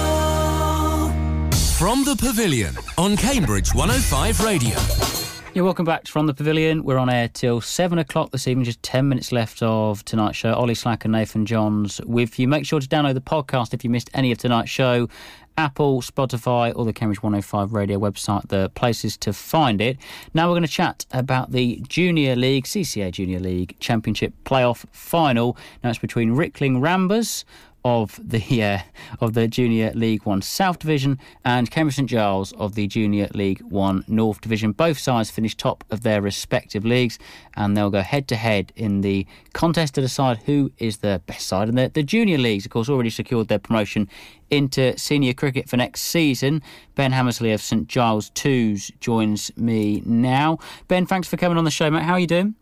[1.78, 5.33] From the Pavilion on Cambridge 105 Radio.
[5.56, 6.84] You're welcome back from the pavilion.
[6.84, 8.66] We're on air till seven o'clock this evening.
[8.66, 10.52] Just ten minutes left of tonight's show.
[10.52, 12.48] Ollie Slack and Nathan Johns with you.
[12.48, 15.08] Make sure to download the podcast if you missed any of tonight's show.
[15.56, 20.00] Apple, Spotify, or the Cambridge 105 radio website, the places to find it.
[20.34, 25.56] Now we're going to chat about the Junior League, CCA Junior League Championship playoff final.
[25.84, 27.46] Now it's between Rickling Ramblers
[27.86, 28.80] of the uh,
[29.20, 33.62] of the Junior League One South Division and Cambridge St Giles of the Junior League
[33.62, 34.72] One North Division.
[34.72, 37.20] Both sides finished top of their respective leagues,
[37.56, 41.48] and they'll go head to head in the contest to decide who is the best
[41.48, 41.70] side.
[41.70, 44.10] And the, the Junior Leagues, of course, already secured their promotion
[44.50, 46.62] into senior cricket for next season.
[46.96, 50.60] Ben Hammersley of St Giles Twos joins me now.
[50.88, 52.04] Ben, thanks for coming on the show, mate.
[52.04, 52.56] How are you doing?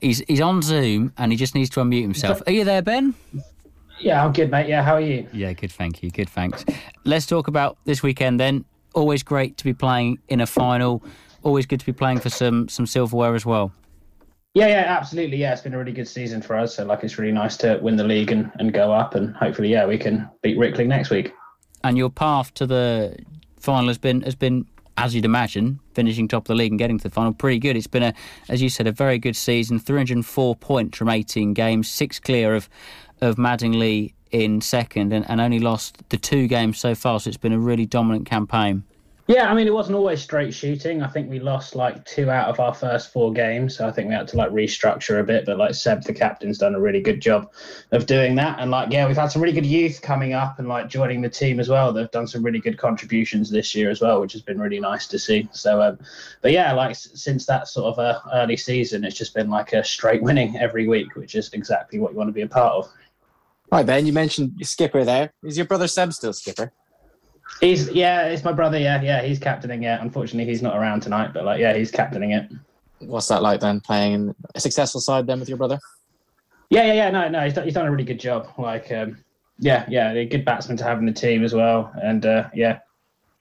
[0.00, 2.42] He's he's on Zoom and he just needs to unmute himself.
[2.46, 3.14] Are you there, Ben?
[3.98, 4.68] Yeah, I'm good, mate.
[4.68, 5.26] Yeah, how are you?
[5.32, 6.10] Yeah, good, thank you.
[6.10, 6.64] Good, thanks.
[7.04, 8.64] Let's talk about this weekend then.
[8.94, 11.02] Always great to be playing in a final.
[11.42, 13.72] Always good to be playing for some some silverware as well.
[14.54, 15.36] Yeah, yeah, absolutely.
[15.36, 16.76] Yeah, it's been a really good season for us.
[16.76, 19.68] So, like, it's really nice to win the league and, and go up, and hopefully,
[19.68, 21.34] yeah, we can beat Rickling next week.
[21.84, 23.16] And your path to the
[23.58, 24.66] final has been has been
[24.96, 27.76] as you'd imagine, finishing top of the league and getting to the final, pretty good.
[27.76, 28.14] It's been a,
[28.48, 29.80] as you said, a very good season.
[29.80, 32.68] 304 points from 18 games, six clear of
[33.22, 37.18] of Madingley in second, and, and only lost the two games so far.
[37.18, 38.84] So it's been a really dominant campaign.
[39.28, 41.02] Yeah, I mean, it wasn't always straight shooting.
[41.02, 43.76] I think we lost like two out of our first four games.
[43.76, 45.44] So I think we had to like restructure a bit.
[45.44, 47.50] But like Seb, the captain's done a really good job
[47.90, 48.60] of doing that.
[48.60, 51.28] And like, yeah, we've had some really good youth coming up and like joining the
[51.28, 51.92] team as well.
[51.92, 55.08] They've done some really good contributions this year as well, which has been really nice
[55.08, 55.48] to see.
[55.50, 55.98] So, um,
[56.40, 59.82] but yeah, like since that sort of uh, early season, it's just been like a
[59.82, 62.92] straight winning every week, which is exactly what you want to be a part of.
[63.72, 65.32] Right, Ben, you mentioned skipper there.
[65.42, 66.72] Is your brother Seb still skipper?
[67.60, 68.78] He's yeah, it's my brother.
[68.78, 70.00] Yeah, yeah, he's captaining it.
[70.00, 72.50] Unfortunately, he's not around tonight, but like, yeah, he's captaining it.
[72.98, 75.78] What's that like then, playing in a successful side then with your brother?
[76.70, 77.10] Yeah, yeah, yeah.
[77.10, 78.48] No, no, he's done, he's done a really good job.
[78.58, 79.18] Like, um,
[79.58, 82.80] yeah, yeah, a good batsman to have in the team as well, and uh, yeah.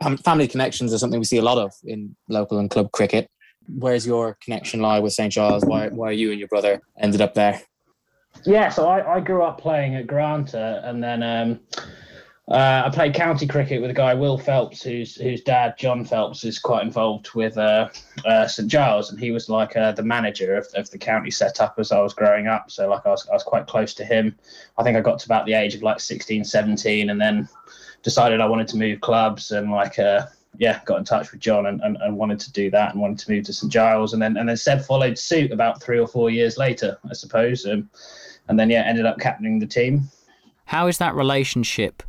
[0.02, 3.30] Um, family connections are something we see a lot of in local and club cricket.
[3.68, 5.66] Where's your connection lie with St Giles?
[5.66, 7.62] Why, why you and your brother ended up there?
[8.46, 11.60] Yeah, so I, I grew up playing at Granta, and then um,
[12.48, 16.44] uh, I played county cricket with a guy, Will Phelps, whose whose dad, John Phelps,
[16.44, 17.90] is quite involved with uh,
[18.24, 21.80] uh, St Giles, and he was like uh, the manager of, of the county setup
[21.80, 22.70] as I was growing up.
[22.70, 24.36] So like I was, I was quite close to him.
[24.78, 27.50] I think I got to about the age of like 16, 17, and then
[28.04, 30.28] decided I wanted to move clubs and like uh,
[30.60, 33.18] yeah, got in touch with John and, and, and wanted to do that and wanted
[33.20, 36.08] to move to St Giles, and then and then Seb followed suit about three or
[36.08, 37.90] four years later, I suppose, um,
[38.50, 40.04] and then yeah, ended up captaining the team.
[40.66, 42.04] How is that relationship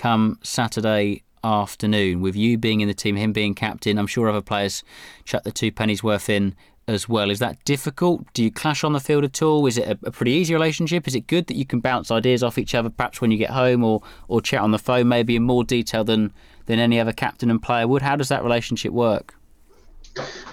[0.00, 3.98] come Saturday afternoon with you being in the team, him being captain?
[3.98, 4.82] I'm sure other players
[5.24, 6.56] chuck the two pennies worth in
[6.88, 7.30] as well.
[7.30, 8.24] Is that difficult?
[8.32, 9.66] Do you clash on the field at all?
[9.66, 11.06] Is it a, a pretty easy relationship?
[11.06, 13.50] Is it good that you can bounce ideas off each other, perhaps when you get
[13.50, 16.32] home, or or chat on the phone, maybe in more detail than
[16.64, 18.00] than any other captain and player would?
[18.00, 19.34] How does that relationship work?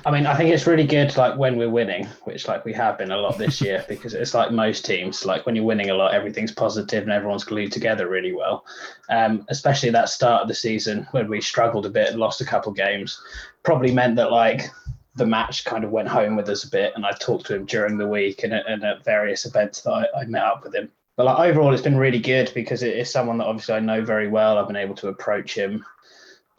[0.06, 2.98] I mean, I think it's really good, like when we're winning, which like we have
[2.98, 5.96] been a lot this year, because it's like most teams, like when you're winning a
[5.96, 8.66] lot, everything's positive and everyone's glued together really well.
[9.10, 12.46] Um, especially that start of the season when we struggled a bit and lost a
[12.46, 13.22] couple games,
[13.64, 14.70] probably meant that like
[15.16, 16.94] the match kind of went home with us a bit.
[16.96, 20.22] And I talked to him during the week and, and at various events that I,
[20.22, 20.90] I met up with him.
[21.18, 24.04] But like overall, it's been really good because it is someone that obviously I know
[24.06, 24.58] very well.
[24.60, 25.84] I've been able to approach him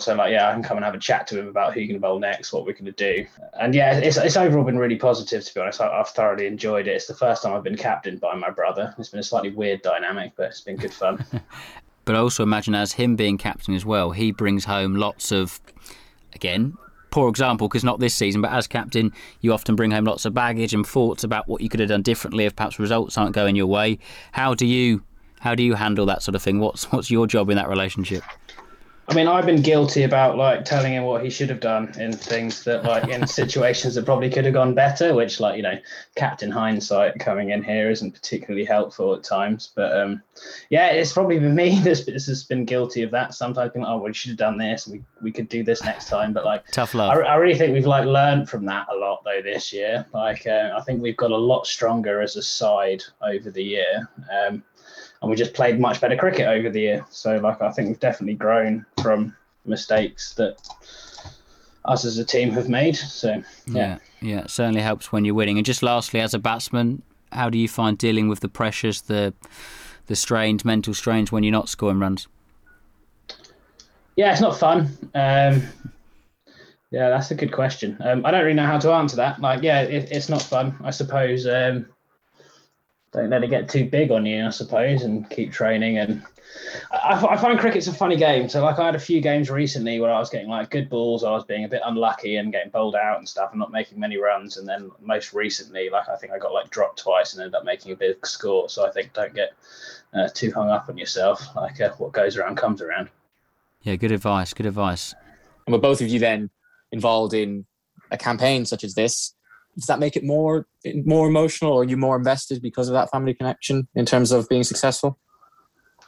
[0.01, 1.85] so I'm like, yeah, I can come and have a chat to him about who
[1.87, 3.27] to bowl next, what we're going to do.
[3.61, 5.81] And yeah, it's, it's overall been really positive, to be honest.
[5.81, 6.93] I, I've thoroughly enjoyed it.
[6.93, 8.95] It's the first time I've been captained by my brother.
[8.97, 11.25] It's been a slightly weird dynamic, but it's been good fun.
[12.05, 15.61] But I also imagine as him being captain as well, he brings home lots of,
[16.33, 16.73] again,
[17.11, 20.33] poor example because not this season, but as captain, you often bring home lots of
[20.33, 23.57] baggage and thoughts about what you could have done differently if perhaps results aren't going
[23.57, 23.99] your way.
[24.33, 25.03] How do you
[25.41, 26.61] how do you handle that sort of thing?
[26.61, 28.23] What's what's your job in that relationship?
[29.09, 32.13] I mean, I've been guilty about like telling him what he should have done in
[32.13, 35.79] things that like in situations that probably could have gone better, which like, you know,
[36.15, 39.73] captain hindsight coming in here isn't particularly helpful at times.
[39.75, 40.23] But um
[40.69, 43.33] yeah, it's probably been me that's, that's has been guilty of that.
[43.33, 44.87] Sometimes being, oh, well, we should have done this.
[44.87, 46.35] We we could do this next time.
[46.35, 47.11] But like tough love.
[47.11, 50.05] I, I really think we've like learned from that a lot though this year.
[50.13, 54.07] Like uh, I think we've got a lot stronger as a side over the year.
[54.31, 54.63] Um
[55.21, 57.07] and we just played much better cricket over the year.
[57.11, 60.57] So like I think we've definitely grown from mistakes that
[61.85, 62.97] us as a team have made.
[62.97, 65.59] So yeah, yeah, it certainly helps when you're winning.
[65.59, 67.03] And just lastly, as a batsman,
[67.33, 69.35] how do you find dealing with the pressures, the
[70.07, 72.29] the strains, mental strains when you're not scoring runs?
[74.17, 74.99] Yeah, it's not fun.
[75.15, 75.63] Um,
[76.91, 77.97] yeah, that's a good question.
[78.01, 79.41] Um, I don't really know how to answer that.
[79.41, 80.75] Like, yeah, it, it's not fun.
[80.83, 81.87] I suppose um,
[83.13, 85.99] don't let it get too big on you, I suppose, and keep training.
[85.99, 86.23] And
[86.93, 88.49] I, I, find cricket's a funny game.
[88.49, 91.25] So, like, I had a few games recently where I was getting like good balls,
[91.25, 93.99] I was being a bit unlucky and getting bowled out and stuff, and not making
[93.99, 94.57] many runs.
[94.57, 97.65] And then most recently, like, I think I got like dropped twice and ended up
[97.65, 98.69] making a big score.
[98.69, 99.53] So, I think don't get
[100.13, 101.45] uh, too hung up on yourself.
[101.57, 103.09] Like, uh, what goes around comes around.
[103.83, 104.53] Yeah, good advice.
[104.53, 105.15] Good advice.
[105.67, 106.51] And with both of you then
[106.93, 107.67] involved in
[108.11, 109.35] a campaign such as this,
[109.79, 110.67] does that make it more
[111.05, 111.73] more emotional?
[111.73, 115.19] Or are you more invested because of that family connection in terms of being successful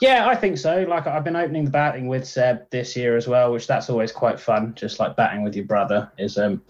[0.00, 0.86] yeah, I think so.
[0.88, 4.10] Like I've been opening the batting with Seb this year as well, which that's always
[4.10, 4.74] quite fun.
[4.74, 6.62] Just like batting with your brother is um,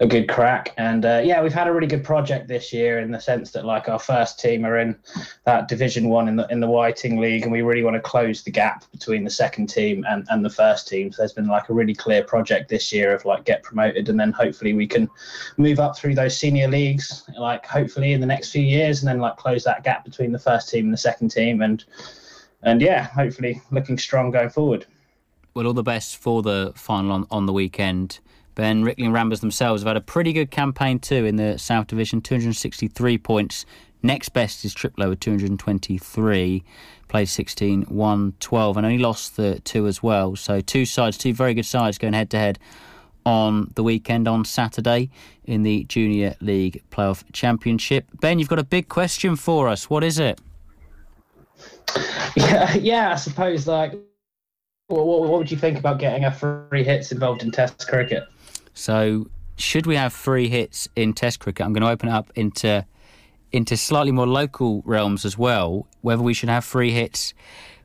[0.00, 0.72] a good crack.
[0.78, 3.66] And uh, yeah, we've had a really good project this year in the sense that
[3.66, 4.96] like our first team are in
[5.44, 8.42] that Division One in the in the Whiting League, and we really want to close
[8.42, 11.12] the gap between the second team and and the first team.
[11.12, 14.18] So there's been like a really clear project this year of like get promoted, and
[14.18, 15.10] then hopefully we can
[15.58, 19.18] move up through those senior leagues, like hopefully in the next few years, and then
[19.18, 21.84] like close that gap between the first team and the second team and
[22.62, 24.86] and yeah, hopefully looking strong going forward.
[25.54, 28.20] Well, all the best for the final on, on the weekend.
[28.54, 32.20] Ben Rickling Ramblers themselves have had a pretty good campaign too in the South Division,
[32.20, 33.64] 263 points.
[34.02, 36.64] Next best is Triplow with 223.
[37.08, 40.36] Played 16, won 12, and only lost the two as well.
[40.36, 42.58] So two sides, two very good sides going head to head
[43.24, 45.10] on the weekend on Saturday
[45.44, 48.06] in the Junior League Playoff Championship.
[48.20, 49.90] Ben, you've got a big question for us.
[49.90, 50.40] What is it?
[52.36, 53.12] Yeah, yeah.
[53.12, 53.92] I suppose like,
[54.86, 58.24] what, what, what would you think about getting a free hits involved in Test cricket?
[58.74, 61.66] So, should we have free hits in Test cricket?
[61.66, 62.86] I'm going to open it up into
[63.50, 65.86] into slightly more local realms as well.
[66.02, 67.34] Whether we should have free hits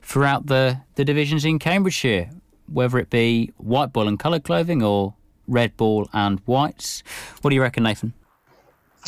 [0.02, 2.30] throughout the the divisions in Cambridgeshire,
[2.72, 5.16] whether it be white ball and coloured clothing or
[5.48, 7.04] red ball and whites.
[7.42, 8.14] What do you reckon, Nathan?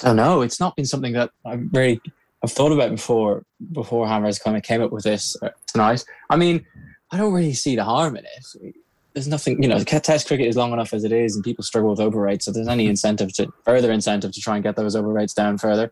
[0.04, 2.02] Oh no, it's not been something that I'm really
[2.46, 6.06] I've thought about before before Hammers kind of came up with this uh, tonight.
[6.30, 6.64] I mean,
[7.12, 8.76] I don't really see the harm in it.
[9.14, 11.90] There's nothing, you know, Test cricket is long enough as it is, and people struggle
[11.90, 12.46] with over rates.
[12.46, 15.58] So there's any incentive to further incentive to try and get those over rates down
[15.58, 15.92] further.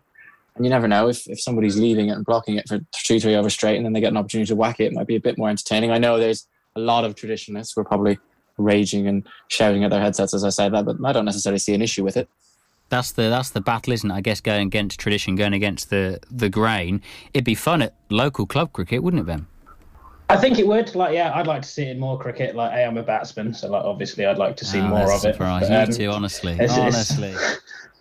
[0.55, 3.33] And you never know if, if somebody's leaving it and blocking it for two, three
[3.33, 5.21] over straight, and then they get an opportunity to whack it, it might be a
[5.21, 5.89] bit more entertaining.
[5.89, 8.19] I know there's a lot of traditionalists who are probably
[8.57, 11.73] raging and shouting at their headsets as I say that, but I don't necessarily see
[11.73, 12.29] an issue with it
[12.93, 14.13] that's the that's the battle, isn't it?
[14.13, 17.01] I guess going against tradition, going against the the grain.
[17.33, 19.47] It'd be fun at local club cricket, wouldn't it, Ben?
[20.29, 20.95] I think it would.
[20.95, 22.55] Like, yeah, I'd like to see it in more cricket.
[22.55, 25.25] Like, hey, I'm a batsman, so like, obviously, I'd like to see oh, more of
[25.25, 25.37] it.
[25.37, 26.55] But, um, Me too, honestly.
[26.59, 27.29] It's, honestly.
[27.29, 27.59] It's,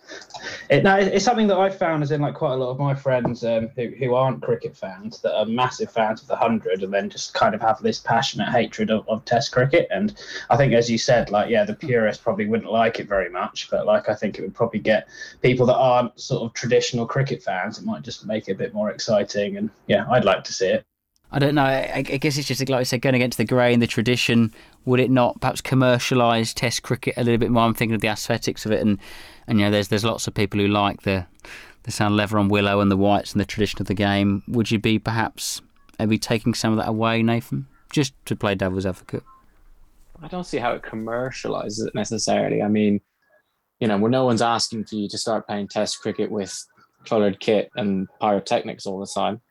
[0.69, 3.43] it, it's something that I've found as in like quite a lot of my friends
[3.43, 7.09] um, who, who aren't cricket fans that are massive fans of the hundred and then
[7.09, 9.87] just kind of have this passionate hatred of, of Test cricket.
[9.91, 10.15] And
[10.49, 13.69] I think, as you said, like yeah, the purists probably wouldn't like it very much,
[13.69, 15.07] but like I think it would probably get
[15.41, 17.77] people that aren't sort of traditional cricket fans.
[17.77, 19.57] It might just make it a bit more exciting.
[19.57, 20.85] And yeah, I'd like to see it.
[21.33, 21.63] I don't know.
[21.63, 24.53] I, I guess it's just like I said, going against the grain, the tradition.
[24.85, 27.63] Would it not perhaps commercialise Test cricket a little bit more?
[27.63, 28.99] I'm thinking of the aesthetics of it, and
[29.47, 31.25] and you know, there's there's lots of people who like the
[31.83, 34.43] the sound leather on willow and the whites and the tradition of the game.
[34.47, 35.61] Would you be perhaps
[35.99, 39.23] maybe taking some of that away, Nathan, just to play devil's advocate?
[40.21, 42.61] I don't see how it commercializes it necessarily.
[42.61, 43.01] I mean,
[43.79, 46.57] you know, when no one's asking for you to start playing Test cricket with
[47.05, 49.41] coloured kit and pyrotechnics all the time.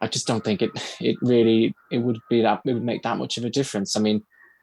[0.00, 0.70] I just don't think it
[1.00, 3.96] it really it would be that it would make that much of a difference.
[3.96, 4.22] I mean,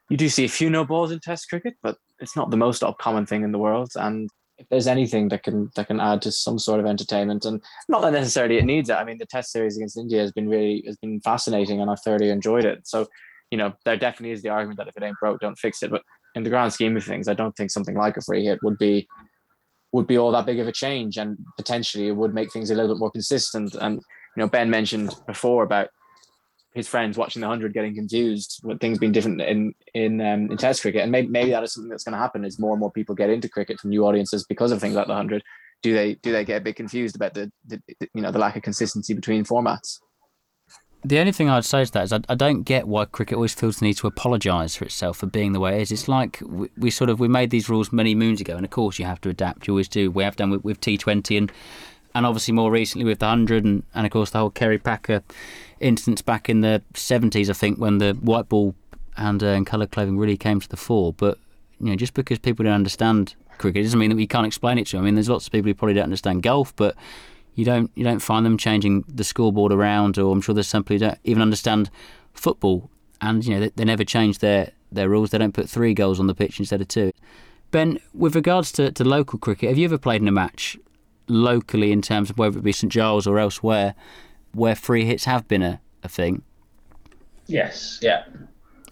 [0.09, 2.83] you do see a few no balls in Test cricket, but it's not the most
[2.99, 3.91] common thing in the world.
[3.95, 4.29] And
[4.63, 8.01] if there's anything that can that can add to some sort of entertainment, and not
[8.01, 8.95] that necessarily it needs it.
[8.95, 12.01] I mean, the Test series against India has been really has been fascinating, and I've
[12.01, 12.87] thoroughly enjoyed it.
[12.87, 13.07] So,
[13.51, 15.91] you know, there definitely is the argument that if it ain't broke, don't fix it.
[15.91, 16.03] But
[16.35, 18.77] in the grand scheme of things, I don't think something like a free hit would
[18.77, 19.07] be
[19.91, 22.75] would be all that big of a change, and potentially it would make things a
[22.75, 23.75] little bit more consistent.
[23.75, 25.89] And you know, Ben mentioned before about
[26.73, 30.57] his friends watching the hundred getting confused with things being different in in um, in
[30.57, 32.79] Test cricket, and maybe maybe that is something that's going to happen as more and
[32.79, 35.43] more people get into cricket from new audiences because of things like the hundred.
[35.81, 37.81] Do they do they get a bit confused about the, the
[38.13, 39.99] you know the lack of consistency between formats?
[41.05, 43.53] The only thing I'd say to that is I, I don't get why cricket always
[43.53, 45.91] feels the need to apologise for itself for being the way it is.
[45.91, 48.71] It's like we, we, sort of we made these rules many moons ago, and of
[48.71, 49.67] course you have to adapt.
[49.67, 50.09] You always do.
[50.09, 51.51] We have done with, with T20 and
[52.15, 55.23] and obviously more recently with the hundred, and, and of course the whole Kerry Packer
[55.79, 57.49] instance back in the seventies.
[57.49, 58.75] I think when the white ball
[59.17, 61.13] and, uh, and colour clothing really came to the fore.
[61.13, 61.37] But
[61.79, 64.87] you know, just because people don't understand cricket doesn't mean that we can't explain it
[64.87, 65.03] to them.
[65.03, 66.95] I mean, there's lots of people who probably don't understand golf, but
[67.55, 70.83] you don't you don't find them changing the scoreboard around, or I'm sure there's some
[70.83, 71.89] people who don't even understand
[72.33, 72.89] football,
[73.21, 75.31] and you know they, they never change their their rules.
[75.31, 77.11] They don't put three goals on the pitch instead of two.
[77.71, 80.77] Ben, with regards to, to local cricket, have you ever played in a match
[81.27, 83.95] locally in terms of whether it be St Giles or elsewhere,
[84.53, 86.43] where free hits have been a, a thing?
[87.47, 88.25] Yes, yeah.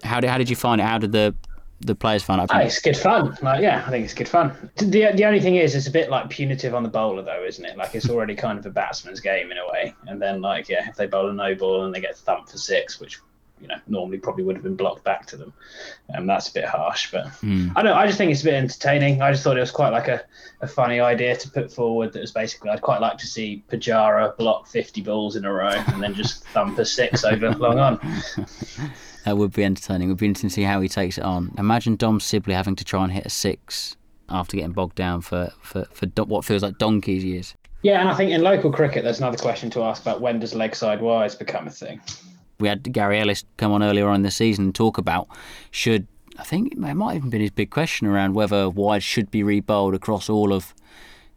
[0.03, 0.83] How did how did you find it?
[0.83, 1.35] How did the
[1.79, 2.49] the players find it?
[2.53, 3.37] Oh, it's good fun.
[3.41, 4.69] Like, yeah, I think it's good fun.
[4.77, 7.63] The the only thing is, it's a bit like punitive on the bowler, though, isn't
[7.63, 7.77] it?
[7.77, 9.93] Like, it's already kind of a batsman's game in a way.
[10.07, 12.57] And then, like, yeah, if they bowl a no ball and they get thumped for
[12.57, 13.19] six, which
[13.61, 15.53] you know normally probably would have been blocked back to them,
[16.15, 17.11] um, that's a bit harsh.
[17.11, 17.69] But Hmm.
[17.75, 17.95] I don't.
[17.97, 19.21] I just think it's a bit entertaining.
[19.21, 20.21] I just thought it was quite like a,
[20.61, 22.13] a funny idea to put forward.
[22.13, 25.69] That was basically, I'd quite like to see Pujara block fifty balls in a row
[25.69, 27.99] and then just thump a six over long on.
[29.23, 30.07] That would be entertaining.
[30.07, 31.53] It would be interesting to see how he takes it on.
[31.59, 33.95] Imagine Dom Sibley having to try and hit a six
[34.29, 37.53] after getting bogged down for, for, for do- what feels like donkey's years.
[37.83, 40.55] Yeah, and I think in local cricket, there's another question to ask about when does
[40.55, 42.01] leg side wise become a thing?
[42.61, 45.27] We had Gary Ellis come on earlier on in the season and talk about
[45.71, 46.07] should,
[46.37, 49.95] I think it might even been his big question around whether wide should be rebowled
[49.95, 50.73] across all of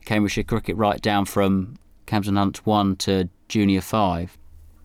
[0.04, 4.36] Cambridgeshire cricket right down from Cams and Hunts 1 to Junior 5.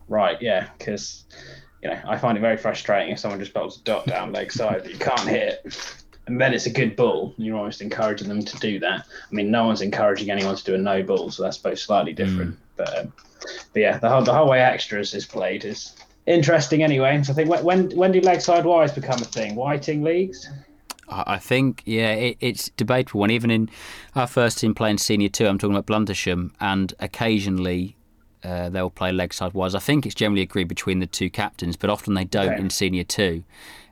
[0.08, 1.24] Right, yeah, because
[1.82, 4.50] you know I find it very frustrating if someone just bowls a dot down leg
[4.50, 7.34] side that you can't hit, and then it's a good ball.
[7.36, 9.00] You're almost encouraging them to do that.
[9.00, 12.12] I mean, no one's encouraging anyone to do a no ball, so that's both slightly
[12.12, 12.58] different.
[12.76, 13.12] But, um,
[13.72, 15.94] but yeah, the whole the whole way extras is played is
[16.30, 17.22] interesting anyway.
[17.22, 19.54] So I think when when, when do leg side wise become a thing?
[19.56, 20.48] Whiting leagues.
[21.12, 23.24] I think, yeah, it, it's debatable.
[23.24, 23.68] And even in
[24.14, 27.96] our first team playing senior two, I'm talking about Bluntisham, and occasionally
[28.44, 29.74] uh, they'll play leg side wise.
[29.74, 32.60] I think it's generally agreed between the two captains, but often they don't Okay.
[32.60, 33.42] in senior two.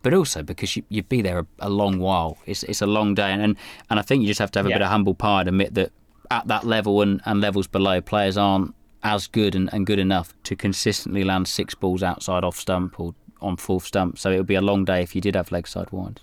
[0.04, 2.38] But also because you, you'd be there a, a long while.
[2.46, 3.32] It's, it's a long day.
[3.32, 3.56] And, and,
[3.90, 4.76] and I think you just have to have a Yeah.
[4.76, 5.90] bit of humble pie and admit that
[6.30, 8.74] at that level and, and levels below, players aren't
[9.08, 13.14] as good and, and good enough to consistently land six balls outside off stump or
[13.40, 14.18] on fourth stump.
[14.18, 16.20] So it would be a long day if you did have leg side wide.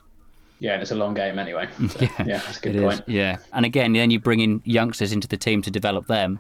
[0.59, 1.67] Yeah, and it's a long game anyway.
[1.89, 2.38] So, yeah.
[2.39, 3.09] that's a good It is, point.
[3.09, 3.38] yeah.
[3.53, 6.39] And again, then you bring in youngsters into the team to develop them,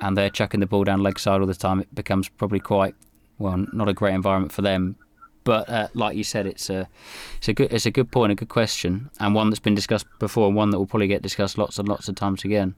[0.00, 1.80] and they're chucking the ball down leg side all the time.
[1.80, 2.94] It becomes probably quite
[3.38, 4.96] well, not a great environment for them.
[5.44, 6.88] But uh, like you said, it's a
[7.36, 10.06] it's a good it's a good point, a good question, and one that's been discussed
[10.18, 12.74] before, and one that will probably get discussed lots and lots of times again.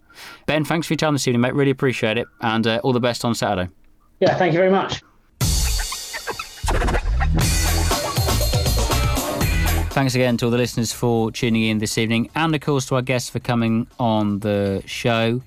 [0.46, 1.54] Ben, thanks for your time this evening, mate.
[1.54, 3.70] Really appreciate it, and uh, all the best on Saturday.
[4.20, 5.02] Yeah, thank you very much.
[9.90, 12.96] Thanks again to all the listeners for tuning in this evening, and of course to
[12.96, 15.40] our guests for coming on the show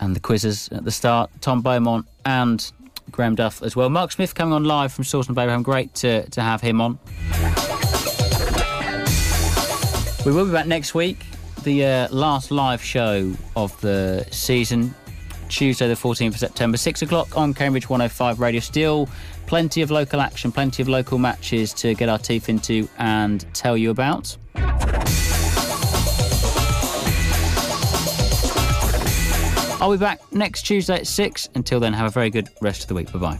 [0.00, 1.30] and the quizzes at the start.
[1.40, 2.72] Tom Beaumont and
[3.12, 3.88] Graham Duff as well.
[3.88, 5.62] Mark Smith coming on live from Sawston and Babraham.
[5.62, 6.98] Great to, to have him on.
[10.24, 11.24] We will be back next week,
[11.64, 14.94] the uh, last live show of the season,
[15.48, 18.60] Tuesday, the 14th of September, 6 o'clock on Cambridge 105 Radio.
[18.60, 19.08] Still
[19.46, 23.76] plenty of local action, plenty of local matches to get our teeth into and tell
[23.76, 24.36] you about.
[29.82, 31.48] I'll be back next Tuesday at 6.
[31.56, 33.10] Until then, have a very good rest of the week.
[33.10, 33.38] Bye bye.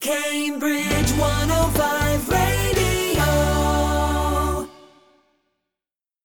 [0.00, 2.37] Cambridge 105